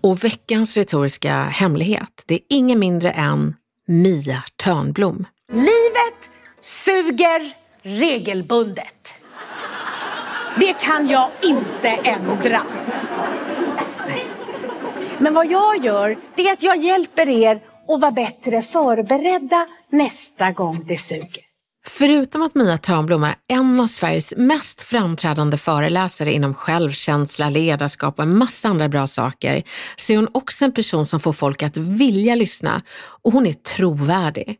och 0.00 0.24
veckans 0.24 0.76
retoriska 0.76 1.32
hemlighet, 1.42 2.22
det 2.26 2.34
är 2.34 2.40
ingen 2.48 2.78
mindre 2.78 3.10
än 3.10 3.54
Mia 3.86 4.44
Törnblom. 4.56 5.26
Livet 5.52 6.30
suger 6.60 7.52
regelbundet. 7.82 9.14
Det 10.56 10.72
kan 10.72 11.08
jag 11.08 11.30
inte 11.42 11.88
ändra. 11.88 12.62
Men 15.18 15.34
vad 15.34 15.50
jag 15.50 15.84
gör, 15.84 16.18
det 16.34 16.48
är 16.48 16.52
att 16.52 16.62
jag 16.62 16.76
hjälper 16.76 17.28
er 17.28 17.56
att 17.88 18.00
vara 18.00 18.10
bättre 18.10 18.62
förberedda 18.62 19.66
nästa 19.90 20.50
gång 20.50 20.84
det 20.88 20.96
suger. 20.96 21.49
Förutom 21.86 22.42
att 22.42 22.54
Mia 22.54 22.78
Törnblom 22.78 23.24
är 23.24 23.34
en 23.48 23.80
av 23.80 23.86
Sveriges 23.86 24.34
mest 24.36 24.82
framträdande 24.82 25.56
föreläsare 25.56 26.32
inom 26.32 26.54
självkänsla, 26.54 27.50
ledarskap 27.50 28.18
och 28.18 28.24
en 28.24 28.38
massa 28.38 28.68
andra 28.68 28.88
bra 28.88 29.06
saker, 29.06 29.62
så 29.96 30.12
är 30.12 30.16
hon 30.16 30.28
också 30.32 30.64
en 30.64 30.72
person 30.72 31.06
som 31.06 31.20
får 31.20 31.32
folk 31.32 31.62
att 31.62 31.76
vilja 31.76 32.34
lyssna 32.34 32.82
och 33.22 33.32
hon 33.32 33.46
är 33.46 33.52
trovärdig. 33.52 34.56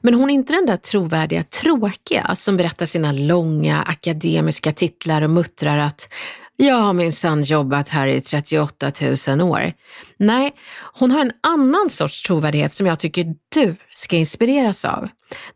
Men 0.00 0.14
hon 0.14 0.30
är 0.30 0.34
inte 0.34 0.52
den 0.52 0.66
där 0.66 0.76
trovärdiga 0.76 1.42
tråkiga 1.42 2.34
som 2.34 2.56
berättar 2.56 2.86
sina 2.86 3.12
långa 3.12 3.82
akademiska 3.82 4.72
titlar 4.72 5.22
och 5.22 5.30
muttrar 5.30 5.78
att 5.78 6.08
jag 6.56 6.76
har 6.76 6.92
minsann 6.92 7.42
jobbat 7.42 7.88
här 7.88 8.06
i 8.06 8.20
38 8.20 8.92
000 9.28 9.40
år. 9.40 9.72
Nej, 10.16 10.54
hon 10.92 11.10
har 11.10 11.20
en 11.20 11.32
annan 11.42 11.90
sorts 11.90 12.22
trovärdighet 12.22 12.74
som 12.74 12.86
jag 12.86 12.98
tycker 12.98 13.34
du 13.54 13.76
ska 13.94 14.16
inspireras 14.16 14.84
av. 14.84 15.08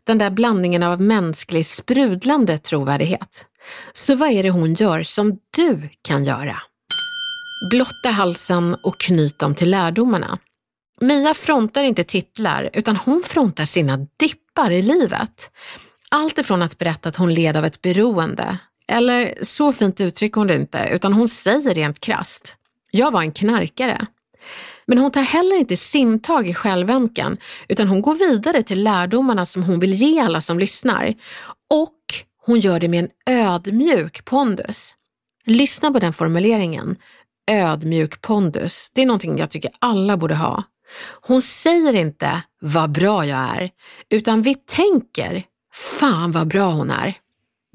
Den 0.03 0.17
där 0.17 0.29
blandningen 0.29 0.83
av 0.83 1.01
mänsklig 1.01 1.65
sprudlande 1.65 2.57
trovärdighet. 2.57 3.45
Så 3.93 4.15
vad 4.15 4.29
är 4.29 4.43
det 4.43 4.49
hon 4.49 4.73
gör 4.73 5.03
som 5.03 5.37
du 5.57 5.89
kan 6.01 6.25
göra? 6.25 6.61
Blotta 7.71 8.09
halsen 8.09 8.75
och 8.83 8.99
knyt 8.99 9.39
dem 9.39 9.55
till 9.55 9.69
lärdomarna. 9.69 10.37
Mia 11.01 11.33
frontar 11.33 11.83
inte 11.83 12.03
titlar 12.03 12.69
utan 12.73 12.95
hon 12.95 13.23
frontar 13.25 13.65
sina 13.65 13.97
dippar 13.97 14.71
i 14.71 14.81
livet. 14.81 15.51
Allt 16.09 16.37
ifrån 16.37 16.61
att 16.61 16.77
berätta 16.77 17.09
att 17.09 17.15
hon 17.15 17.33
led 17.33 17.57
av 17.57 17.65
ett 17.65 17.81
beroende, 17.81 18.57
eller 18.91 19.33
så 19.41 19.73
fint 19.73 20.01
uttrycker 20.01 20.41
hon 20.41 20.47
det 20.47 20.55
inte, 20.55 20.89
utan 20.91 21.13
hon 21.13 21.29
säger 21.29 21.73
rent 21.73 21.99
krast. 21.99 22.55
Jag 22.91 23.11
var 23.11 23.21
en 23.21 23.31
knarkare. 23.31 24.05
Men 24.85 24.97
hon 24.97 25.11
tar 25.11 25.21
heller 25.21 25.59
inte 25.59 25.77
simtag 25.77 26.47
i 26.47 26.53
självömkan, 26.53 27.37
utan 27.67 27.87
hon 27.87 28.01
går 28.01 28.15
vidare 28.15 28.61
till 28.61 28.83
lärdomarna 28.83 29.45
som 29.45 29.63
hon 29.63 29.79
vill 29.79 29.93
ge 29.93 30.19
alla 30.19 30.41
som 30.41 30.59
lyssnar. 30.59 31.13
Och 31.69 31.97
hon 32.45 32.59
gör 32.59 32.79
det 32.79 32.87
med 32.87 32.99
en 32.99 33.35
ödmjuk 33.35 34.25
pondus. 34.25 34.95
Lyssna 35.45 35.91
på 35.91 35.99
den 35.99 36.13
formuleringen. 36.13 36.95
Ödmjuk 37.51 38.21
pondus. 38.21 38.91
Det 38.93 39.01
är 39.01 39.05
någonting 39.05 39.37
jag 39.37 39.49
tycker 39.49 39.71
alla 39.79 40.17
borde 40.17 40.35
ha. 40.35 40.63
Hon 41.21 41.41
säger 41.41 41.93
inte 41.93 42.43
vad 42.61 42.91
bra 42.91 43.25
jag 43.25 43.39
är, 43.39 43.69
utan 44.09 44.41
vi 44.41 44.55
tänker 44.55 45.43
fan 45.73 46.31
vad 46.31 46.47
bra 46.47 46.69
hon 46.71 46.89
är. 46.91 47.20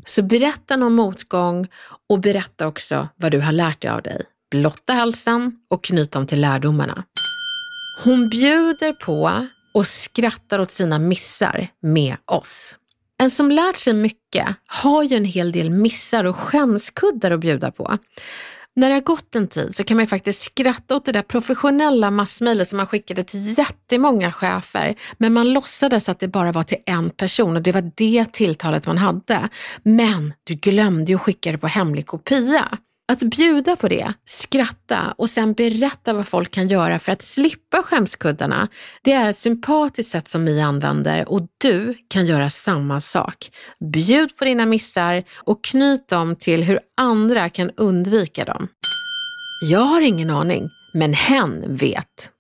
Så 0.09 0.23
berätta 0.23 0.77
någon 0.77 0.95
motgång 0.95 1.69
och 2.09 2.21
berätta 2.21 2.67
också 2.67 3.09
vad 3.17 3.33
du 3.33 3.41
har 3.41 3.53
lärt 3.53 3.81
dig 3.83 3.91
av 3.91 4.03
dig. 4.03 4.23
Blotta 4.51 4.93
halsen 4.93 5.53
och 5.71 5.85
knyt 5.85 6.13
dem 6.13 6.27
till 6.27 6.41
lärdomarna. 6.41 7.05
Hon 8.05 8.29
bjuder 8.29 8.93
på 8.93 9.47
och 9.75 9.87
skrattar 9.87 10.59
åt 10.59 10.71
sina 10.71 10.99
missar 10.99 11.69
med 11.81 12.17
oss. 12.25 12.77
En 13.19 13.31
som 13.31 13.51
lärt 13.51 13.77
sig 13.77 13.93
mycket 13.93 14.47
har 14.67 15.03
ju 15.03 15.17
en 15.17 15.25
hel 15.25 15.53
del 15.53 15.71
missar 15.71 16.25
och 16.25 16.37
skämskuddar 16.37 17.31
att 17.31 17.41
bjuda 17.41 17.71
på. 17.71 17.99
När 18.79 18.89
det 18.89 18.95
har 18.95 19.01
gått 19.01 19.35
en 19.35 19.49
tid 19.49 19.77
så 19.77 19.85
kan 19.85 19.97
man 19.97 20.07
faktiskt 20.07 20.43
skratta 20.43 20.97
åt 20.97 21.05
det 21.05 21.13
där 21.13 21.23
professionella 21.23 22.11
massmejlet 22.11 22.69
som 22.69 22.77
man 22.77 22.87
skickade 22.87 23.25
till 23.25 23.59
jättemånga 23.59 24.33
chefer, 24.33 24.95
men 25.19 25.33
man 25.33 25.53
låtsades 25.53 26.09
att 26.09 26.21
det 26.21 26.29
bara 26.29 26.53
var 26.53 26.63
till 26.63 26.79
en 26.87 27.11
person 27.11 27.57
och 27.57 27.63
det 27.63 27.73
var 27.73 27.91
det 27.95 28.33
tilltalet 28.33 28.87
man 28.87 28.99
hade. 28.99 29.49
Men 29.83 30.35
du 30.45 30.55
glömde 30.55 31.13
ju 31.13 31.17
att 31.17 31.23
skicka 31.23 31.53
det 31.53 31.59
på 31.59 31.67
hemlig 31.67 32.07
kopia. 32.07 32.79
Att 33.13 33.23
bjuda 33.23 33.77
på 33.77 33.89
det, 33.89 34.13
skratta 34.25 35.15
och 35.19 35.31
sen 35.31 35.53
berätta 35.53 36.13
vad 36.13 36.27
folk 36.27 36.51
kan 36.51 36.69
göra 36.69 36.99
för 36.99 37.13
att 37.13 37.23
slippa 37.23 37.83
skämskuddarna, 37.83 38.69
det 39.03 39.13
är 39.13 39.29
ett 39.29 39.39
sympatiskt 39.39 40.13
sätt 40.13 40.29
som 40.29 40.45
ni 40.45 40.63
använder 40.63 41.29
och 41.29 41.49
du 41.59 41.95
kan 42.09 42.27
göra 42.27 42.51
samma 42.51 43.01
sak. 43.01 43.51
Bjud 43.93 44.37
på 44.37 44.45
dina 44.45 44.67
missar 44.67 45.25
och 45.37 45.65
knyt 45.65 46.09
dem 46.09 46.37
till 46.37 46.63
hur 46.63 46.81
andra 46.97 47.49
kan 47.49 47.71
undvika 47.77 48.45
dem. 48.45 48.69
Jag 49.71 49.81
har 49.81 50.01
ingen 50.01 50.31
aning, 50.31 50.71
men 50.93 51.15
hen 51.15 51.77
vet. 51.77 52.36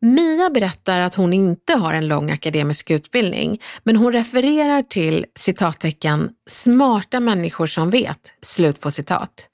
Mia 0.00 0.50
berättar 0.50 1.00
att 1.00 1.14
hon 1.14 1.32
inte 1.32 1.72
har 1.72 1.94
en 1.94 2.08
lång 2.08 2.30
akademisk 2.30 2.90
utbildning, 2.90 3.60
men 3.82 3.96
hon 3.96 4.12
refererar 4.12 4.82
till 4.82 5.26
citattecken 5.38 6.30
smarta 6.50 7.20
människor 7.20 7.66
som 7.66 7.90
vet, 7.90 8.20
slut 8.42 8.80
på 8.80 8.90
citat. 8.90 9.46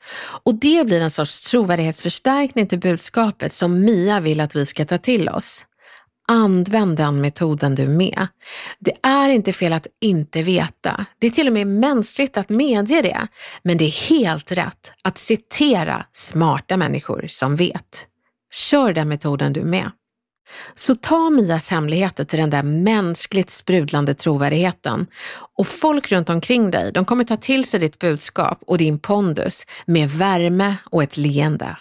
Och 0.44 0.54
det 0.54 0.86
blir 0.86 1.00
en 1.00 1.10
sorts 1.10 1.50
trovärdighetsförstärkning 1.50 2.66
till 2.66 2.80
budskapet 2.80 3.52
som 3.52 3.84
Mia 3.84 4.20
vill 4.20 4.40
att 4.40 4.56
vi 4.56 4.66
ska 4.66 4.84
ta 4.84 4.98
till 4.98 5.28
oss. 5.28 5.64
Använd 6.28 6.96
den 6.96 7.20
metoden 7.20 7.74
du 7.74 7.86
med. 7.86 8.26
Det 8.78 8.92
är 9.02 9.28
inte 9.28 9.52
fel 9.52 9.72
att 9.72 9.86
inte 10.00 10.42
veta. 10.42 11.06
Det 11.18 11.26
är 11.26 11.30
till 11.30 11.46
och 11.46 11.52
med 11.52 11.66
mänskligt 11.66 12.36
att 12.36 12.48
medge 12.48 13.02
det. 13.02 13.26
Men 13.62 13.78
det 13.78 13.84
är 13.84 14.08
helt 14.10 14.52
rätt 14.52 14.92
att 15.02 15.18
citera 15.18 16.06
smarta 16.12 16.76
människor 16.76 17.26
som 17.28 17.56
vet. 17.56 18.06
Kör 18.52 18.92
den 18.92 19.08
metoden 19.08 19.52
du 19.52 19.64
med. 19.64 19.90
Så 20.74 20.94
ta 20.94 21.30
Mias 21.30 21.70
hemligheter 21.70 22.24
till 22.24 22.38
den 22.38 22.50
där 22.50 22.62
mänskligt 22.62 23.50
sprudlande 23.50 24.14
trovärdigheten 24.14 25.06
och 25.58 25.66
folk 25.66 26.12
runt 26.12 26.30
omkring 26.30 26.70
dig, 26.70 26.92
de 26.92 27.04
kommer 27.04 27.24
ta 27.24 27.36
till 27.36 27.64
sig 27.64 27.80
ditt 27.80 27.98
budskap 27.98 28.58
och 28.66 28.78
din 28.78 28.98
pondus 28.98 29.66
med 29.86 30.10
värme 30.10 30.76
och 30.84 31.02
ett 31.02 31.16
leende. 31.16 31.76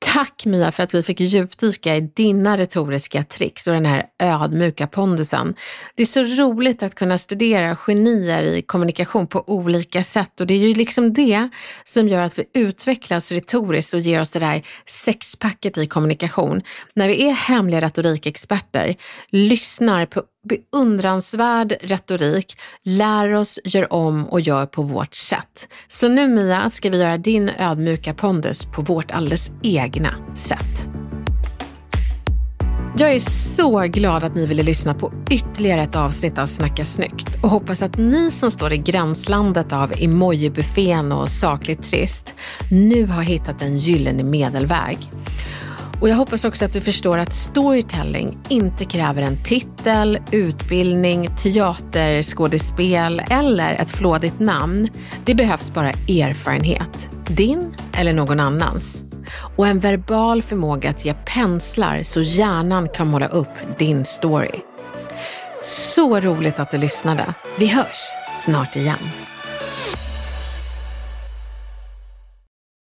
Tack 0.00 0.46
Mia 0.46 0.72
för 0.72 0.82
att 0.82 0.94
vi 0.94 1.02
fick 1.02 1.20
djupdyka 1.20 1.96
i 1.96 2.00
dina 2.00 2.58
retoriska 2.58 3.24
tricks 3.24 3.66
och 3.66 3.74
den 3.74 3.86
här 3.86 4.06
ödmjuka 4.18 4.86
pondusen. 4.86 5.54
Det 5.94 6.02
är 6.02 6.06
så 6.06 6.22
roligt 6.22 6.82
att 6.82 6.94
kunna 6.94 7.18
studera 7.18 7.76
genier 7.76 8.42
i 8.42 8.62
kommunikation 8.62 9.26
på 9.26 9.44
olika 9.46 10.02
sätt 10.02 10.40
och 10.40 10.46
det 10.46 10.54
är 10.54 10.58
ju 10.58 10.74
liksom 10.74 11.12
det 11.12 11.48
som 11.84 12.08
gör 12.08 12.20
att 12.20 12.38
vi 12.38 12.44
utvecklas 12.54 13.32
retoriskt 13.32 13.94
och 13.94 14.00
ger 14.00 14.20
oss 14.20 14.30
det 14.30 14.38
där 14.38 14.62
sexpacket 14.86 15.78
i 15.78 15.86
kommunikation. 15.86 16.62
När 16.94 17.08
vi 17.08 17.28
är 17.28 17.32
hemliga 17.32 17.80
retorikexperter, 17.80 18.96
lyssnar 19.30 20.06
på 20.06 20.22
beundransvärd 20.48 21.74
retorik, 21.80 22.56
lär 22.84 23.34
oss, 23.34 23.58
gör 23.64 23.92
om 23.92 24.28
och 24.28 24.40
gör 24.40 24.66
på 24.66 24.82
vårt 24.82 25.14
sätt. 25.14 25.68
Så 25.88 26.08
nu 26.08 26.28
Mia 26.28 26.70
ska 26.70 26.90
vi 26.90 26.98
göra 26.98 27.18
din 27.18 27.50
ödmjuka 27.58 28.14
pondus 28.14 28.64
på 28.64 28.82
vårt 28.82 29.10
alldeles 29.10 29.52
egna 29.62 30.14
sätt. 30.34 30.88
Jag 33.00 33.12
är 33.12 33.20
så 33.54 33.80
glad 33.80 34.24
att 34.24 34.34
ni 34.34 34.46
ville 34.46 34.62
lyssna 34.62 34.94
på 34.94 35.12
ytterligare 35.30 35.82
ett 35.82 35.96
avsnitt 35.96 36.38
av 36.38 36.46
Snacka 36.46 36.84
snyggt 36.84 37.42
och 37.42 37.50
hoppas 37.50 37.82
att 37.82 37.98
ni 37.98 38.30
som 38.30 38.50
står 38.50 38.72
i 38.72 38.76
gränslandet 38.76 39.72
av 39.72 39.92
emoji-buffén 39.92 41.12
och 41.12 41.28
sakligt 41.28 41.82
trist 41.82 42.34
nu 42.70 43.06
har 43.06 43.22
hittat 43.22 43.62
en 43.62 43.78
gyllene 43.78 44.22
medelväg. 44.22 44.98
Och 46.00 46.08
jag 46.08 46.16
hoppas 46.16 46.44
också 46.44 46.64
att 46.64 46.72
du 46.72 46.80
förstår 46.80 47.18
att 47.18 47.34
storytelling 47.34 48.38
inte 48.48 48.84
kräver 48.84 49.22
en 49.22 49.44
titel, 49.44 50.18
utbildning, 50.32 51.28
teaterskådespel 51.36 53.22
eller 53.30 53.74
ett 53.74 53.90
flådigt 53.90 54.40
namn. 54.40 54.88
Det 55.24 55.34
behövs 55.34 55.74
bara 55.74 55.88
erfarenhet, 55.88 57.10
din 57.28 57.74
eller 57.92 58.12
någon 58.12 58.40
annans. 58.40 59.02
Och 59.56 59.66
en 59.66 59.80
verbal 59.80 60.42
förmåga 60.42 60.90
att 60.90 61.04
ge 61.04 61.14
penslar 61.14 62.02
så 62.02 62.20
hjärnan 62.20 62.88
kan 62.88 63.08
måla 63.08 63.28
upp 63.28 63.78
din 63.78 64.04
story. 64.04 64.60
Så 65.62 66.20
roligt 66.20 66.60
att 66.60 66.70
du 66.70 66.78
lyssnade. 66.78 67.34
Vi 67.58 67.66
hörs 67.66 68.08
snart 68.44 68.76
igen. 68.76 69.27